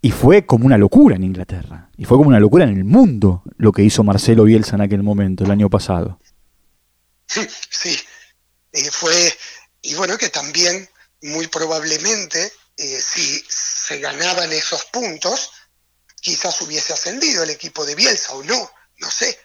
Y 0.00 0.10
fue 0.10 0.46
como 0.46 0.66
una 0.66 0.78
locura 0.78 1.16
en 1.16 1.24
Inglaterra. 1.24 1.90
Y 1.96 2.04
fue 2.04 2.16
como 2.16 2.28
una 2.28 2.40
locura 2.40 2.64
en 2.64 2.76
el 2.76 2.84
mundo 2.84 3.42
lo 3.56 3.72
que 3.72 3.82
hizo 3.82 4.02
Marcelo 4.02 4.44
Bielsa 4.44 4.76
en 4.76 4.82
aquel 4.82 5.02
momento, 5.02 5.44
el 5.44 5.50
año 5.50 5.70
pasado. 5.70 6.18
Sí, 7.26 7.46
sí. 7.70 7.96
Eh, 8.72 8.90
fue, 8.90 9.32
y 9.82 9.94
bueno, 9.94 10.16
que 10.18 10.28
también 10.28 10.88
muy 11.22 11.46
probablemente 11.46 12.52
eh, 12.76 12.98
si 13.00 13.42
se 13.48 13.98
ganaban 13.98 14.52
esos 14.52 14.86
puntos, 14.86 15.50
quizás 16.22 16.60
hubiese 16.62 16.92
ascendido 16.92 17.42
el 17.42 17.50
equipo 17.50 17.84
de 17.84 17.96
Bielsa 17.96 18.32
o 18.32 18.44
no, 18.44 18.72
no 18.98 19.10
sé, 19.10 19.38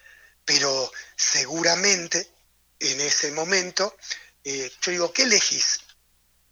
pero 0.44 0.90
seguramente 1.16 2.30
en 2.78 3.00
ese 3.00 3.32
momento, 3.32 3.96
eh, 4.44 4.70
yo 4.80 4.92
digo, 4.92 5.12
¿qué 5.12 5.24
elegís? 5.24 5.80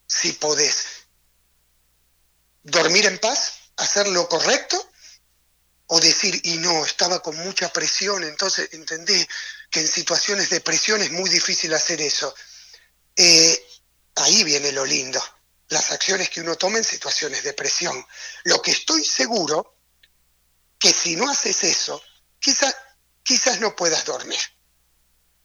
Si 0.04 0.32
podés 0.32 0.84
dormir 2.64 3.06
en 3.06 3.18
paz, 3.18 3.70
hacer 3.76 4.08
lo 4.08 4.28
correcto, 4.28 4.90
o 5.86 6.00
decir, 6.00 6.40
y 6.42 6.56
no, 6.56 6.84
estaba 6.84 7.22
con 7.22 7.36
mucha 7.36 7.72
presión, 7.72 8.24
entonces 8.24 8.70
entendí 8.72 9.24
que 9.70 9.78
en 9.78 9.86
situaciones 9.86 10.50
de 10.50 10.60
presión 10.60 11.00
es 11.00 11.12
muy 11.12 11.30
difícil 11.30 11.72
hacer 11.72 12.00
eso. 12.00 12.34
Eh, 13.14 13.64
ahí 14.16 14.42
viene 14.42 14.72
lo 14.72 14.84
lindo, 14.84 15.22
las 15.68 15.92
acciones 15.92 16.30
que 16.30 16.40
uno 16.40 16.56
toma 16.56 16.78
en 16.78 16.84
situaciones 16.84 17.44
de 17.44 17.52
presión. 17.52 18.04
Lo 18.42 18.60
que 18.60 18.72
estoy 18.72 19.04
seguro, 19.04 19.75
que 20.78 20.88
si 20.88 21.16
no 21.16 21.30
haces 21.30 21.64
eso, 21.64 22.00
quizás, 22.38 22.74
quizás 23.22 23.60
no 23.60 23.74
puedas 23.74 24.04
dormir. 24.04 24.38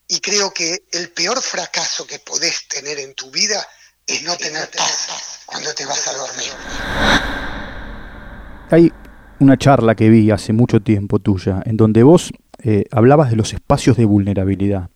Y 0.08 0.20
creo 0.20 0.52
que 0.52 0.84
el 0.92 1.10
peor 1.10 1.40
fracaso 1.40 2.06
que 2.06 2.18
podés 2.18 2.68
tener 2.68 2.98
en 2.98 3.14
tu 3.14 3.30
vida 3.30 3.66
es 4.06 4.22
no 4.24 4.36
tener 4.36 4.68
paz 4.70 5.42
cuando 5.46 5.72
te 5.74 5.86
vas 5.86 6.06
a 6.08 6.12
dormir. 6.12 6.52
Hay 8.70 8.92
una 9.38 9.56
charla 9.56 9.94
que 9.94 10.08
vi 10.08 10.30
hace 10.30 10.52
mucho 10.52 10.80
tiempo 10.80 11.18
tuya, 11.18 11.62
en 11.64 11.76
donde 11.76 12.02
vos 12.02 12.30
eh, 12.62 12.84
hablabas 12.90 13.30
de 13.30 13.36
los 13.36 13.52
espacios 13.52 13.96
de 13.96 14.04
vulnerabilidad. 14.04 14.90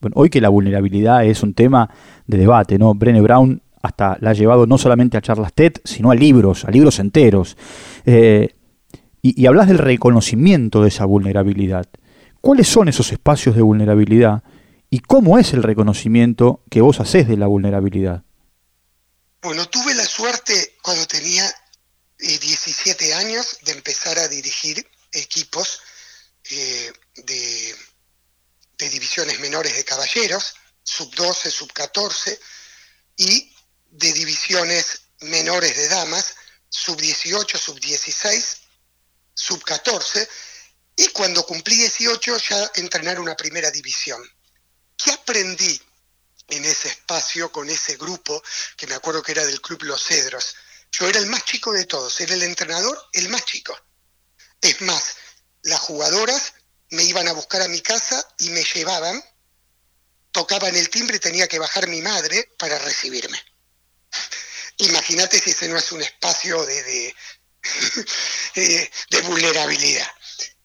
Bueno, 0.00 0.14
hoy 0.16 0.30
que 0.30 0.40
la 0.40 0.48
vulnerabilidad 0.48 1.24
es 1.24 1.42
un 1.42 1.54
tema 1.54 1.90
de 2.26 2.38
debate, 2.38 2.78
¿no? 2.78 2.94
Brené 2.94 3.20
Brown 3.20 3.62
hasta 3.82 4.16
la 4.20 4.30
ha 4.30 4.32
llevado 4.34 4.66
no 4.66 4.78
solamente 4.78 5.16
a 5.16 5.20
charlas 5.20 5.52
TED, 5.52 5.74
sino 5.84 6.10
a 6.10 6.14
libros, 6.14 6.64
a 6.64 6.70
libros 6.70 6.98
enteros. 6.98 7.56
Eh, 8.04 8.54
y, 9.22 9.46
hablas 9.46 9.68
del 9.68 9.78
reconocimiento 9.78 10.82
de 10.82 10.88
esa 10.88 11.04
vulnerabilidad. 11.04 11.86
¿Cuáles 12.40 12.68
son 12.68 12.88
esos 12.88 13.12
espacios 13.12 13.56
de 13.56 13.62
vulnerabilidad 13.62 14.42
y 14.90 15.00
cómo 15.00 15.38
es 15.38 15.52
el 15.52 15.62
reconocimiento 15.62 16.62
que 16.70 16.80
vos 16.80 17.00
haces 17.00 17.28
de 17.28 17.36
la 17.36 17.46
vulnerabilidad? 17.46 18.22
Bueno, 19.42 19.66
tuve 19.66 19.94
la 19.94 20.04
suerte 20.04 20.76
cuando 20.82 21.06
tenía 21.06 21.44
17 22.18 23.08
eh, 23.08 23.14
años 23.14 23.58
de 23.64 23.72
empezar 23.72 24.18
a 24.18 24.28
dirigir 24.28 24.86
equipos 25.12 25.80
eh, 26.50 26.92
de 27.26 27.74
de 28.78 28.88
divisiones 28.88 29.40
menores 29.40 29.76
de 29.76 29.84
caballeros, 29.84 30.54
sub 30.82 31.12
12, 31.14 31.50
sub 31.50 31.72
14, 31.72 32.38
y 33.16 33.52
de 33.90 34.12
divisiones 34.12 35.02
menores 35.22 35.76
de 35.76 35.88
damas, 35.88 36.36
sub 36.68 36.96
18, 37.00 37.58
sub 37.58 37.78
16, 37.80 38.60
sub 39.38 39.62
14, 39.62 40.28
y 40.96 41.08
cuando 41.08 41.46
cumplí 41.46 41.76
18 41.76 42.38
ya 42.38 42.70
entrenar 42.74 43.20
una 43.20 43.36
primera 43.36 43.70
división. 43.70 44.20
¿Qué 44.96 45.12
aprendí 45.12 45.80
en 46.48 46.64
ese 46.64 46.88
espacio 46.88 47.52
con 47.52 47.70
ese 47.70 47.96
grupo, 47.96 48.42
que 48.76 48.88
me 48.88 48.94
acuerdo 48.94 49.22
que 49.22 49.32
era 49.32 49.46
del 49.46 49.60
Club 49.60 49.84
Los 49.84 50.02
Cedros? 50.04 50.56
Yo 50.90 51.08
era 51.08 51.20
el 51.20 51.26
más 51.26 51.44
chico 51.44 51.72
de 51.72 51.84
todos, 51.84 52.20
era 52.20 52.34
el 52.34 52.42
entrenador, 52.42 53.00
el 53.12 53.28
más 53.28 53.44
chico. 53.44 53.78
Es 54.60 54.80
más, 54.80 55.16
las 55.62 55.78
jugadoras 55.80 56.54
me 56.90 57.04
iban 57.04 57.28
a 57.28 57.32
buscar 57.32 57.62
a 57.62 57.68
mi 57.68 57.80
casa 57.80 58.26
y 58.38 58.50
me 58.50 58.64
llevaban, 58.64 59.22
tocaban 60.32 60.74
el 60.74 60.90
timbre 60.90 61.18
y 61.18 61.20
tenía 61.20 61.46
que 61.46 61.60
bajar 61.60 61.86
mi 61.86 62.02
madre 62.02 62.50
para 62.58 62.76
recibirme. 62.80 63.40
Imagínate 64.78 65.38
si 65.38 65.50
ese 65.50 65.68
no 65.68 65.78
es 65.78 65.92
un 65.92 66.02
espacio 66.02 66.64
de, 66.66 67.14
vulnerabilidad. 69.26 70.08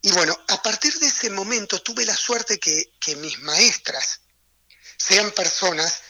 Y 0.01 0.12
bueno, 0.12 0.38
a 0.49 0.62
partir 0.62 0.93
de 0.99 1.08
ese 1.08 1.29
momento 1.29 1.82
tuve 1.82 2.06
la 2.06 2.15
suerte 2.15 2.60
que, 2.60 2.93
que 2.99 3.15
mis 3.15 3.39
maestras 3.39 4.21
sean 4.97 5.32
personas 5.32 6.01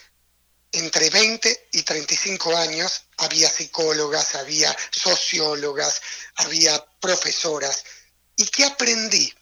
entre 0.71 1.09
20 1.11 1.69
y 1.73 1.83
35 1.83 2.57
años, 2.57 3.03
había 3.17 3.49
psicólogas, 3.49 4.33
había 4.35 4.75
sociólogas, 4.91 6.01
había 6.35 6.83
profesoras. 6.99 7.83
¿Y 8.35 8.45
qué 8.47 8.65
aprendí? 8.65 9.33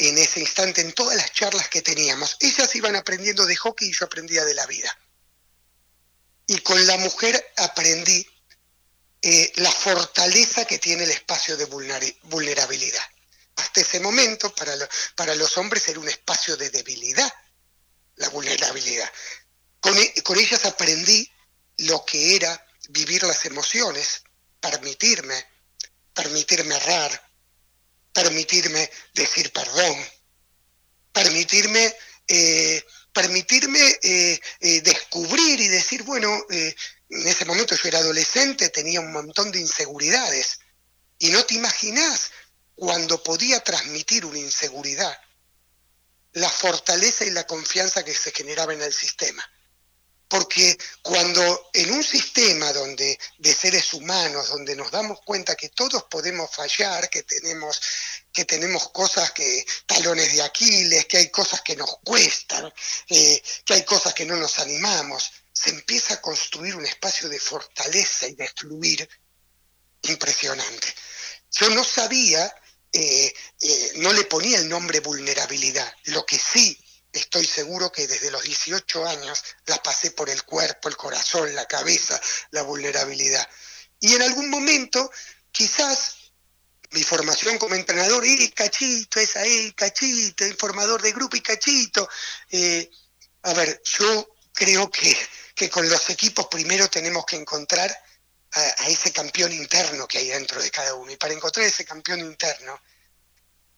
en 0.00 0.18
ese 0.18 0.40
instante, 0.40 0.80
en 0.80 0.92
todas 0.92 1.16
las 1.16 1.32
charlas 1.32 1.68
que 1.68 1.82
teníamos. 1.82 2.36
Ellas 2.40 2.74
iban 2.74 2.96
aprendiendo 2.96 3.44
de 3.46 3.56
hockey 3.56 3.88
y 3.88 3.92
yo 3.92 4.06
aprendía 4.06 4.44
de 4.44 4.54
la 4.54 4.66
vida. 4.66 4.96
Y 6.46 6.58
con 6.60 6.84
la 6.86 6.96
mujer 6.96 7.52
aprendí 7.56 8.26
eh, 9.22 9.52
la 9.56 9.70
fortaleza 9.70 10.64
que 10.64 10.78
tiene 10.78 11.04
el 11.04 11.10
espacio 11.10 11.54
de 11.56 11.66
vulnerabilidad. 11.66 13.04
hasta 13.56 13.82
ese 13.82 14.00
momento 14.00 14.54
para, 14.54 14.72
para 15.14 15.34
los 15.34 15.58
hombres 15.58 15.86
era 15.88 16.00
un 16.00 16.08
espacio 16.08 16.56
de 16.56 16.70
debilidad, 16.70 17.30
la 18.16 18.30
vulnerabilidad. 18.30 19.12
Con, 19.78 19.98
e, 19.98 20.22
con 20.22 20.38
ellas 20.38 20.64
aprendí 20.64 21.30
lo 21.78 22.02
que 22.06 22.36
era 22.36 22.66
vivir 22.88 23.22
las 23.24 23.44
emociones, 23.44 24.22
permitirme, 24.58 25.46
permitirme 26.14 26.76
errar, 26.76 27.30
permitirme 28.14 28.90
decir 29.12 29.52
perdón, 29.52 29.96
permitirme, 31.12 31.94
eh, 32.26 32.82
permitirme 33.12 33.98
eh, 34.02 34.40
descubrir 34.82 35.60
y 35.60 35.68
decir, 35.68 36.04
bueno, 36.04 36.46
en 37.10 37.26
ese 37.26 37.44
momento 37.44 37.74
yo 37.74 37.88
era 37.88 37.98
adolescente, 37.98 38.68
tenía 38.68 39.00
un 39.00 39.12
montón 39.12 39.50
de 39.50 39.60
inseguridades, 39.60 40.60
y 41.18 41.30
no 41.30 41.44
te 41.44 41.54
imaginás 41.54 42.30
cuando 42.74 43.22
podía 43.22 43.60
transmitir 43.60 44.24
una 44.24 44.38
inseguridad, 44.38 45.20
la 46.32 46.48
fortaleza 46.48 47.24
y 47.24 47.30
la 47.30 47.46
confianza 47.46 48.04
que 48.04 48.14
se 48.14 48.30
generaba 48.30 48.72
en 48.72 48.82
el 48.82 48.92
sistema. 48.92 49.46
Porque 50.28 50.78
cuando 51.02 51.70
en 51.72 51.90
un 51.90 52.04
sistema 52.04 52.72
donde 52.72 53.18
de 53.38 53.52
seres 53.52 53.92
humanos, 53.92 54.48
donde 54.48 54.76
nos 54.76 54.92
damos 54.92 55.20
cuenta 55.22 55.56
que 55.56 55.70
todos 55.70 56.04
podemos 56.04 56.48
fallar, 56.54 57.10
que 57.10 57.24
tenemos, 57.24 57.80
que 58.32 58.44
tenemos 58.44 58.90
cosas 58.90 59.32
que, 59.32 59.66
talones 59.86 60.32
de 60.32 60.42
Aquiles, 60.42 61.06
que 61.06 61.18
hay 61.18 61.30
cosas 61.30 61.62
que 61.62 61.74
nos 61.74 61.98
cuestan, 62.04 62.72
eh, 63.08 63.42
que 63.64 63.74
hay 63.74 63.84
cosas 63.84 64.14
que 64.14 64.24
no 64.24 64.36
nos 64.36 64.60
animamos, 64.60 65.32
se 65.60 65.68
empieza 65.68 66.14
a 66.14 66.20
construir 66.22 66.74
un 66.74 66.86
espacio 66.86 67.28
de 67.28 67.38
fortaleza 67.38 68.26
y 68.26 68.34
de 68.34 68.48
fluir 68.48 69.06
impresionante. 70.02 70.94
Yo 71.50 71.68
no 71.68 71.84
sabía, 71.84 72.54
eh, 72.90 73.34
eh, 73.60 73.92
no 73.96 74.10
le 74.14 74.24
ponía 74.24 74.58
el 74.58 74.70
nombre 74.70 75.00
vulnerabilidad, 75.00 75.94
lo 76.04 76.24
que 76.24 76.38
sí 76.38 76.82
estoy 77.12 77.44
seguro 77.44 77.92
que 77.92 78.06
desde 78.06 78.30
los 78.30 78.42
18 78.42 79.06
años 79.06 79.44
la 79.66 79.82
pasé 79.82 80.12
por 80.12 80.30
el 80.30 80.44
cuerpo, 80.44 80.88
el 80.88 80.96
corazón, 80.96 81.54
la 81.54 81.66
cabeza, 81.66 82.18
la 82.52 82.62
vulnerabilidad. 82.62 83.46
Y 83.98 84.14
en 84.14 84.22
algún 84.22 84.48
momento, 84.48 85.10
quizás 85.52 86.14
mi 86.92 87.02
formación 87.02 87.58
como 87.58 87.74
entrenador, 87.74 88.24
y 88.24 88.48
cachito, 88.52 89.20
es 89.20 89.36
ahí, 89.36 89.72
cachito, 89.72 90.46
informador 90.46 91.02
de 91.02 91.12
grupo 91.12 91.36
y 91.36 91.42
cachito. 91.42 92.08
Eh, 92.48 92.90
a 93.42 93.52
ver, 93.52 93.82
yo 93.98 94.26
creo 94.60 94.90
que, 94.90 95.16
que, 95.60 95.68
con 95.68 95.86
los 95.90 96.08
equipos 96.08 96.46
primero 96.46 96.88
tenemos 96.88 97.26
que 97.26 97.36
encontrar 97.36 97.94
a, 98.52 98.88
ese 98.88 99.12
campeón 99.12 99.52
interno 99.52 100.08
que 100.08 100.16
hay 100.16 100.28
dentro 100.28 100.62
de 100.62 100.70
cada 100.70 100.94
uno. 100.94 101.12
Y 101.12 101.16
para 101.16 101.34
encontrar 101.34 101.66
ese 101.66 101.84
campeón 101.84 102.20
interno 102.20 102.80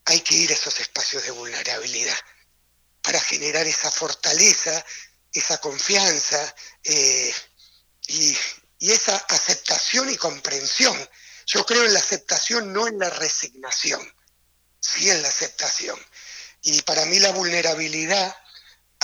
hay 0.04 0.20
que 0.20 0.36
ir 0.36 0.50
a 0.52 0.54
esos 0.54 0.78
espacios 0.78 1.24
de 1.24 1.32
vulnerabilidad 1.32 2.16
para 3.02 3.20
generar 3.20 3.66
esa 3.66 3.90
fortaleza, 3.90 4.84
esa 5.32 5.58
confianza 5.58 6.54
eh, 6.84 7.34
y, 8.06 8.38
esa 8.78 9.16
aceptación 9.16 10.08
y 10.08 10.16
comprensión. 10.16 10.96
Yo 11.46 11.66
creo 11.66 11.84
en 11.84 11.94
la 11.94 12.00
aceptación, 12.00 12.72
no 12.72 12.86
en 12.86 12.98
la 12.98 13.10
resignación, 13.10 14.00
sí 14.78 15.10
en 15.10 15.20
la 15.20 15.28
aceptación. 15.28 15.98
Y 16.62 16.82
para 16.82 17.04
mí 17.06 17.18
la 17.18 17.32
vulnerabilidad 17.32 18.36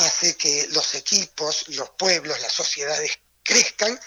hace 0.04 0.36
que 0.36 0.66
los 0.74 0.94
equipos, 0.94 1.64
los 1.76 1.90
pueblos, 1.98 2.40
las 2.42 2.52
sociedades 2.52 3.18
crezcan 3.42 3.98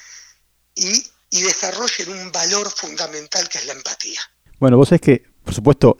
y, 0.75 1.03
desarrollen 1.31 2.09
un 2.09 2.31
valor 2.31 2.69
fundamental 2.69 3.47
que 3.49 3.57
es 3.57 3.65
la 3.65 3.73
empatía. 3.73 4.19
Bueno, 4.59 4.77
vos 4.77 4.91
es 4.91 4.99
que, 4.99 5.23
por 5.43 5.53
supuesto, 5.53 5.97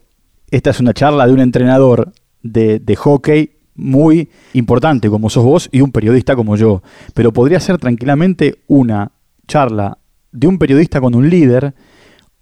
esta 0.49 0.69
es 0.71 0.79
una 0.79 0.93
charla 0.93 1.25
de 1.25 1.33
un 1.33 1.39
entrenador 1.39 2.13
de, 2.41 2.79
de 2.79 2.95
hockey 2.95 3.57
muy 3.75 4.29
importante 4.53 5.09
como 5.09 5.29
sos 5.29 5.43
vos 5.43 5.69
y 5.71 5.81
un 5.81 5.91
periodista 5.91 6.35
como 6.35 6.57
yo. 6.57 6.83
Pero 7.13 7.31
podría 7.31 7.59
ser 7.59 7.77
tranquilamente 7.77 8.61
una 8.67 9.11
charla 9.47 9.97
de 10.31 10.47
un 10.47 10.59
periodista 10.59 10.99
con 10.99 11.15
un 11.15 11.29
líder 11.29 11.73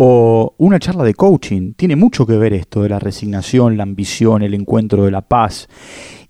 o 0.01 0.55
una 0.57 0.79
charla 0.79 1.03
de 1.03 1.13
coaching. 1.13 1.73
Tiene 1.73 1.97
mucho 1.97 2.25
que 2.25 2.38
ver 2.38 2.53
esto 2.53 2.83
de 2.83 2.89
la 2.89 2.99
resignación, 2.99 3.75
la 3.75 3.83
ambición, 3.83 4.41
el 4.41 4.53
encuentro 4.53 5.03
de 5.03 5.12
la 5.12 5.21
paz. 5.21 5.67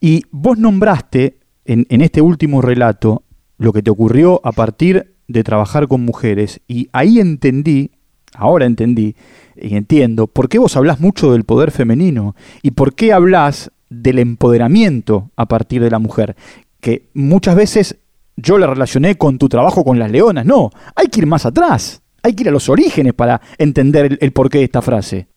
Y 0.01 0.23
vos 0.31 0.57
nombraste 0.57 1.37
en, 1.65 1.85
este 2.01 2.19
último 2.19 2.63
relato 2.63 3.21
lo 3.59 3.71
que 3.71 3.83
te 3.83 3.91
ocurrió 3.91 4.41
a 4.43 4.53
partir 4.53 5.13
de 5.27 5.43
trabajar 5.43 5.87
con 5.87 6.01
mujeres 6.01 6.61
y 6.67 6.89
ahí 6.93 7.19
entendí, 7.19 7.91
ahora 8.33 8.65
entendí 8.65 9.15
y 9.55 9.75
entiendo, 9.75 10.25
por 10.25 10.49
qué 10.49 10.57
vos 10.57 10.75
hablás 10.75 10.99
mucho 10.99 11.31
del 11.31 11.43
poder 11.43 11.69
femenino 11.69 12.35
y 12.63 12.71
por 12.71 12.95
qué 12.95 13.13
hablás 13.13 13.71
del 13.91 14.17
empoderamiento 14.17 15.29
a 15.35 15.45
partir 15.45 15.83
de 15.83 15.91
la 15.91 15.99
mujer, 15.99 16.35
que 16.81 17.03
muchas 17.13 17.55
veces 17.55 17.97
yo 18.35 18.57
la 18.57 18.65
relacioné 18.65 19.15
con 19.15 19.37
tu 19.37 19.47
trabajo 19.47 19.83
con 19.83 19.99
las 19.99 20.09
leonas. 20.09 20.47
No, 20.47 20.71
hay 20.95 21.05
que 21.07 21.19
ir 21.19 21.27
más 21.27 21.45
atrás, 21.45 22.01
hay 22.23 22.35
que 22.35 22.43
ir 22.43 22.49
a 22.49 22.51
los 22.51 22.69
orígenes 22.69 23.13
para 23.13 23.41
entender 23.57 24.17
el, 24.19 24.33
porqué 24.33 24.59
de 24.59 24.65
esta 24.65 24.81
frase. 24.81 25.27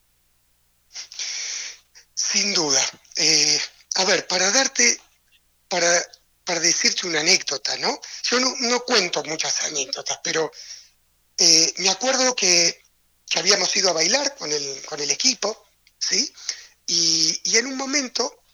Sin 2.15 2.55
duda. 2.55 2.81
Eh, 3.17 3.61
a 3.97 4.05
ver, 4.05 4.27
para 4.27 4.51
darte, 4.51 4.99
para, 5.69 6.03
para 6.45 6.61
decirte 6.61 7.07
una 7.07 7.21
anécdota, 7.21 7.77
¿no? 7.79 8.01
Yo 8.31 8.41
no, 8.41 8.81
cuento 8.81 9.23
muchas 9.25 9.65
anécdotas, 9.65 10.21
pero 10.23 10.51
eh, 11.39 11.75
me 11.79 11.89
acuerdo 11.89 12.35
que, 12.35 12.81
habíamos 13.35 13.75
ido 13.77 13.89
a 13.89 13.95
bailar 13.95 14.37
con 14.37 14.53
el, 14.53 14.83
con 14.85 15.01
el 15.01 15.11
equipo, 15.11 15.67
¿sí? 15.99 16.31
Y, 16.87 17.57
en 17.57 17.67
un 17.67 17.77
momento 17.77 18.45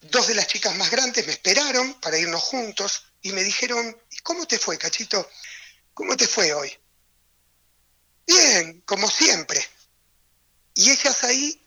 dos 0.00 0.26
de 0.28 0.34
las 0.34 0.46
chicas 0.46 0.76
más 0.76 0.90
grandes 0.90 1.26
me 1.26 1.32
esperaron 1.32 1.94
para 2.00 2.18
irnos 2.18 2.42
juntos 2.42 3.04
y 3.22 3.32
me 3.32 3.42
dijeron, 3.42 3.96
¿y 4.10 4.18
cómo 4.18 4.46
te 4.46 4.58
fue, 4.58 4.76
cachito? 4.78 5.28
¿Cómo 5.94 6.16
te 6.16 6.26
fue 6.26 6.52
hoy? 6.52 6.70
Bien, 8.26 8.82
como 8.82 9.08
siempre. 9.08 9.64
Y 10.74 10.90
ellas 10.90 11.24
ahí 11.24 11.66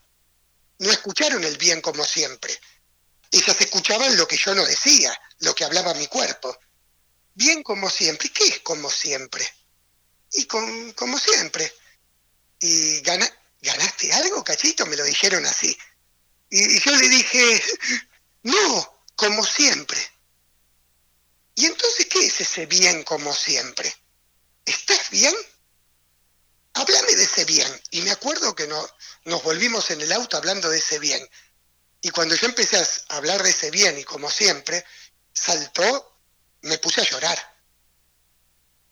no 0.80 0.92
escucharon 0.92 1.44
el 1.44 1.58
bien 1.58 1.82
como 1.82 2.04
siempre. 2.06 2.60
Ellas 3.32 3.56
escuchaban 3.60 4.18
lo 4.18 4.28
que 4.28 4.38
yo 4.38 4.54
no 4.56 4.66
decía, 4.66 5.18
lo 5.40 5.54
que 5.56 5.64
hablaba 5.64 5.94
mi 5.94 6.08
cuerpo. 6.08 6.58
Bien 7.34 7.64
como 7.64 7.90
siempre. 7.90 8.30
¿Qué 8.30 8.48
es 8.48 8.60
como 8.60 8.90
siempre? 8.90 9.48
Y 10.34 10.46
con, 10.46 10.92
como 10.94 11.18
siempre. 11.18 11.72
¿Y 12.60 13.02
ganaste 13.02 14.12
algo, 14.14 14.44
cachito? 14.44 14.86
Me 14.86 14.98
lo 14.98 15.04
dijeron 15.04 15.46
así. 15.46 15.78
Y 16.50 16.80
yo 16.80 16.96
le 16.96 17.08
dije, 17.08 17.64
no, 18.44 19.04
como 19.16 19.46
siempre. 19.46 20.00
¿Y 21.56 21.66
entonces 21.66 22.06
qué 22.08 22.26
es 22.26 22.42
ese 22.42 22.66
bien 22.66 23.04
como 23.04 23.34
siempre? 23.34 23.94
¿Estás 24.66 25.10
bien? 25.10 25.36
Háblame 26.80 27.14
de 27.14 27.24
ese 27.24 27.44
bien. 27.44 27.82
Y 27.92 28.02
me 28.02 28.12
acuerdo 28.12 28.56
que 28.56 28.66
no, 28.68 28.88
nos 29.26 29.44
volvimos 29.44 29.92
en 29.92 30.00
el 30.02 30.12
auto 30.14 30.38
hablando 30.38 30.70
de 30.70 30.78
ese 30.78 30.98
bien. 31.00 31.28
Y 32.02 32.10
cuando 32.10 32.36
yo 32.36 32.48
empecé 32.48 32.78
a 32.78 33.18
hablar 33.18 33.44
de 33.44 33.50
ese 33.50 33.70
bien 33.70 34.00
y 34.00 34.04
como 34.04 34.32
siempre, 34.32 34.86
saltó, 35.34 36.22
me 36.62 36.78
puse 36.78 37.02
a 37.02 37.10
llorar. 37.10 37.38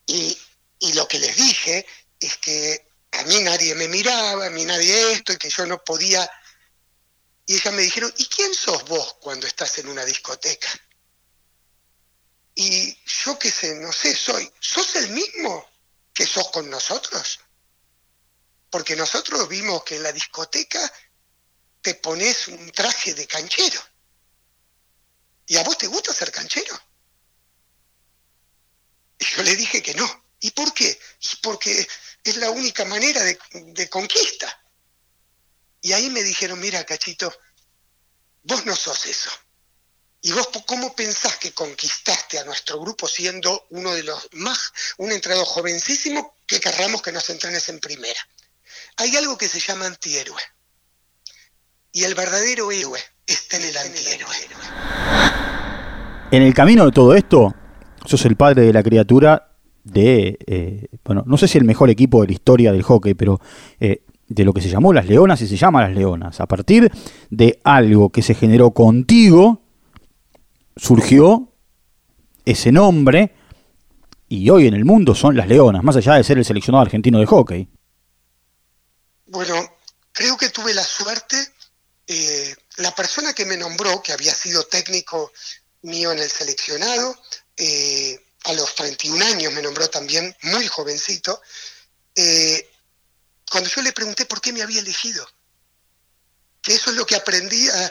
Y, 0.06 0.38
y 0.80 0.92
lo 0.92 1.08
que 1.08 1.18
les 1.18 1.34
dije 1.34 1.86
es 2.20 2.36
que 2.36 2.90
a 3.12 3.22
mí 3.22 3.40
nadie 3.40 3.74
me 3.74 3.88
miraba, 3.88 4.46
a 4.46 4.50
mí 4.50 4.66
nadie 4.66 5.12
esto, 5.12 5.32
y 5.32 5.38
que 5.38 5.48
yo 5.48 5.64
no 5.64 5.82
podía 5.82 6.30
y 7.48 7.54
ellas 7.54 7.72
me 7.72 7.80
dijeron, 7.80 8.12
¿y 8.18 8.26
quién 8.26 8.52
sos 8.52 8.84
vos 8.84 9.16
cuando 9.22 9.46
estás 9.46 9.78
en 9.78 9.88
una 9.88 10.04
discoteca? 10.04 10.68
Y 12.54 12.94
yo 13.24 13.38
qué 13.38 13.50
sé, 13.50 13.74
no 13.76 13.90
sé, 13.90 14.14
soy, 14.14 14.52
¿sos 14.60 14.96
el 14.96 15.08
mismo 15.12 15.66
que 16.12 16.26
sos 16.26 16.50
con 16.50 16.68
nosotros? 16.68 17.40
Porque 18.70 18.96
nosotros 18.96 19.48
vimos 19.48 19.82
que 19.84 19.96
en 19.96 20.02
la 20.02 20.12
discoteca 20.12 20.92
te 21.80 21.94
pones 21.94 22.48
un 22.48 22.70
traje 22.72 23.14
de 23.14 23.26
canchero. 23.26 23.80
¿Y 25.46 25.56
a 25.56 25.62
vos 25.62 25.78
te 25.78 25.86
gusta 25.86 26.12
ser 26.12 26.30
canchero? 26.30 26.78
Yo 29.18 29.42
le 29.42 29.56
dije 29.56 29.82
que 29.82 29.94
no. 29.94 30.24
¿Y 30.40 30.50
por 30.52 30.72
qué? 30.72 30.98
porque 31.42 31.86
es 32.22 32.36
la 32.36 32.50
única 32.50 32.84
manera 32.84 33.22
de, 33.22 33.38
de 33.52 33.88
conquista. 33.88 34.62
Y 35.80 35.92
ahí 35.92 36.10
me 36.10 36.22
dijeron, 36.22 36.60
mira, 36.60 36.84
cachito, 36.84 37.32
vos 38.42 38.64
no 38.66 38.76
sos 38.76 39.06
eso. 39.06 39.30
¿Y 40.20 40.32
vos 40.32 40.48
cómo 40.66 40.94
pensás 40.96 41.36
que 41.38 41.52
conquistaste 41.52 42.38
a 42.38 42.44
nuestro 42.44 42.80
grupo 42.80 43.06
siendo 43.06 43.66
uno 43.70 43.94
de 43.94 44.02
los 44.02 44.28
más, 44.32 44.72
un 44.96 45.12
entrenador 45.12 45.46
jovencísimo 45.46 46.36
que 46.46 46.60
querramos 46.60 47.02
que 47.02 47.12
nos 47.12 47.30
entrenes 47.30 47.68
en 47.68 47.78
primera? 47.78 48.28
Hay 48.98 49.16
algo 49.16 49.38
que 49.38 49.46
se 49.46 49.60
llama 49.60 49.86
antihéroe. 49.86 50.40
Y 51.92 52.02
el 52.02 52.16
verdadero 52.16 52.72
héroe 52.72 52.98
está 53.26 53.56
en 53.56 53.62
el 53.62 53.76
antihéroe. 53.76 54.34
En 56.32 56.42
el 56.42 56.52
camino 56.52 56.84
de 56.84 56.90
todo 56.90 57.14
esto, 57.14 57.54
sos 58.04 58.24
el 58.26 58.36
padre 58.36 58.62
de 58.62 58.72
la 58.72 58.82
criatura 58.82 59.54
de, 59.84 60.36
eh, 60.46 60.88
bueno, 61.04 61.22
no 61.26 61.38
sé 61.38 61.46
si 61.46 61.58
el 61.58 61.64
mejor 61.64 61.90
equipo 61.90 62.20
de 62.20 62.26
la 62.26 62.32
historia 62.32 62.72
del 62.72 62.82
hockey, 62.82 63.14
pero 63.14 63.40
eh, 63.78 64.02
de 64.26 64.44
lo 64.44 64.52
que 64.52 64.60
se 64.60 64.68
llamó 64.68 64.92
Las 64.92 65.06
Leonas 65.06 65.40
y 65.42 65.46
se 65.46 65.56
llama 65.56 65.82
Las 65.82 65.94
Leonas. 65.94 66.40
A 66.40 66.46
partir 66.46 66.90
de 67.30 67.60
algo 67.62 68.10
que 68.10 68.22
se 68.22 68.34
generó 68.34 68.72
contigo, 68.72 69.62
surgió 70.76 71.52
ese 72.44 72.72
nombre 72.72 73.32
y 74.28 74.50
hoy 74.50 74.66
en 74.66 74.74
el 74.74 74.84
mundo 74.84 75.14
son 75.14 75.36
Las 75.36 75.46
Leonas, 75.46 75.84
más 75.84 75.96
allá 75.96 76.14
de 76.14 76.24
ser 76.24 76.36
el 76.36 76.44
seleccionado 76.44 76.82
argentino 76.82 77.20
de 77.20 77.26
hockey. 77.26 77.68
Bueno, 79.28 79.78
creo 80.10 80.38
que 80.38 80.48
tuve 80.48 80.72
la 80.72 80.84
suerte, 80.84 81.52
eh, 82.06 82.56
la 82.76 82.94
persona 82.94 83.34
que 83.34 83.44
me 83.44 83.58
nombró, 83.58 84.02
que 84.02 84.12
había 84.12 84.34
sido 84.34 84.66
técnico 84.66 85.32
mío 85.82 86.12
en 86.12 86.18
el 86.18 86.30
seleccionado, 86.30 87.14
eh, 87.54 88.18
a 88.44 88.54
los 88.54 88.74
31 88.74 89.22
años 89.26 89.52
me 89.52 89.60
nombró 89.60 89.90
también, 89.90 90.34
muy 90.42 90.66
jovencito, 90.66 91.42
eh, 92.14 92.70
cuando 93.50 93.68
yo 93.68 93.82
le 93.82 93.92
pregunté 93.92 94.24
por 94.24 94.40
qué 94.40 94.50
me 94.50 94.62
había 94.62 94.80
elegido, 94.80 95.28
que 96.62 96.74
eso 96.74 96.90
es 96.90 96.96
lo 96.96 97.04
que 97.04 97.16
aprendí, 97.16 97.68
a, 97.68 97.90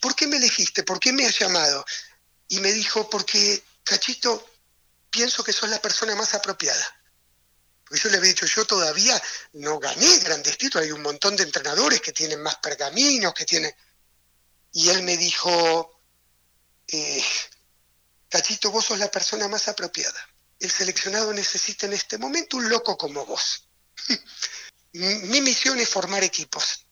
¿por 0.00 0.14
qué 0.14 0.28
me 0.28 0.36
elegiste? 0.36 0.84
¿Por 0.84 1.00
qué 1.00 1.12
me 1.12 1.26
has 1.26 1.36
llamado? 1.36 1.84
Y 2.46 2.60
me 2.60 2.72
dijo, 2.72 3.10
porque, 3.10 3.60
Cachito, 3.82 4.48
pienso 5.10 5.42
que 5.42 5.52
sos 5.52 5.68
la 5.68 5.82
persona 5.82 6.14
más 6.14 6.32
apropiada. 6.34 7.03
Porque 7.86 8.02
yo 8.02 8.10
le 8.10 8.18
había 8.18 8.30
dicho, 8.30 8.46
yo 8.46 8.64
todavía 8.64 9.20
no 9.54 9.78
gané 9.78 10.18
grandes 10.18 10.56
títulos, 10.56 10.86
hay 10.86 10.92
un 10.92 11.02
montón 11.02 11.36
de 11.36 11.44
entrenadores 11.44 12.00
que 12.00 12.12
tienen 12.12 12.42
más 12.42 12.56
pergaminos, 12.56 13.34
que 13.34 13.44
tienen... 13.44 13.74
Y 14.72 14.88
él 14.88 15.02
me 15.02 15.16
dijo, 15.16 16.00
eh, 16.88 17.22
Cachito, 18.34 18.72
vos 18.72 18.86
sos 18.86 18.98
la 18.98 19.10
persona 19.12 19.46
más 19.46 19.68
apropiada. 19.68 20.18
El 20.58 20.68
seleccionado 20.68 21.32
necesita 21.32 21.86
en 21.86 21.92
este 21.92 22.18
momento 22.18 22.56
un 22.56 22.68
loco 22.68 22.98
como 22.98 23.24
vos. 23.24 23.68
Mi 24.92 25.40
misión 25.40 25.78
es 25.78 25.88
formar 25.88 26.24
equipos. 26.24 26.84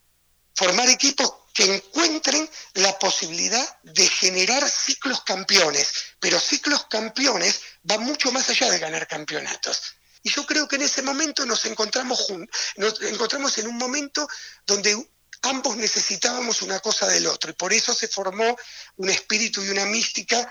Formar 0.54 0.88
equipos 0.88 1.34
que 1.52 1.64
encuentren 1.64 2.48
la 2.74 2.96
posibilidad 2.96 3.80
de 3.82 4.06
generar 4.06 4.70
ciclos 4.70 5.22
campeones. 5.22 5.92
Pero 6.20 6.38
ciclos 6.38 6.86
campeones 6.86 7.60
van 7.82 8.04
mucho 8.04 8.30
más 8.30 8.48
allá 8.48 8.70
de 8.70 8.78
ganar 8.78 9.08
campeonatos. 9.08 9.96
Y 10.22 10.30
yo 10.30 10.46
creo 10.46 10.68
que 10.68 10.76
en 10.76 10.82
ese 10.82 11.02
momento 11.02 11.44
nos 11.44 11.64
encontramos, 11.66 12.32
nos 12.76 13.02
encontramos 13.02 13.58
en 13.58 13.66
un 13.66 13.76
momento 13.76 14.28
donde 14.66 14.96
ambos 15.42 15.76
necesitábamos 15.76 16.62
una 16.62 16.78
cosa 16.80 17.08
del 17.08 17.26
otro. 17.26 17.50
Y 17.50 17.54
por 17.54 17.72
eso 17.72 17.92
se 17.92 18.08
formó 18.08 18.56
un 18.96 19.08
espíritu 19.10 19.62
y 19.64 19.70
una 19.70 19.84
mística 19.86 20.50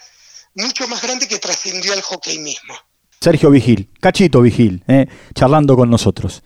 mucho 0.56 0.88
más 0.88 1.02
grande 1.02 1.28
que 1.28 1.40
trascendió 1.40 1.94
al 1.94 2.02
hockey 2.02 2.40
mismo. 2.40 2.76
Sergio 3.22 3.52
Vigil, 3.52 3.90
Cachito 4.02 4.42
Vigil, 4.42 4.84
eh, 4.88 5.08
charlando 5.36 5.76
con 5.76 5.90
nosotros. 5.90 6.42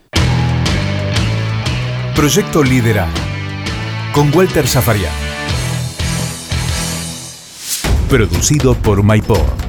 Proyecto 2.16 2.64
Liderar 2.64 3.10
con 4.14 4.34
Walter 4.36 4.68
Zafarian. 4.68 5.14
Producido 8.10 8.76
por 8.76 9.04
MyPod. 9.04 9.65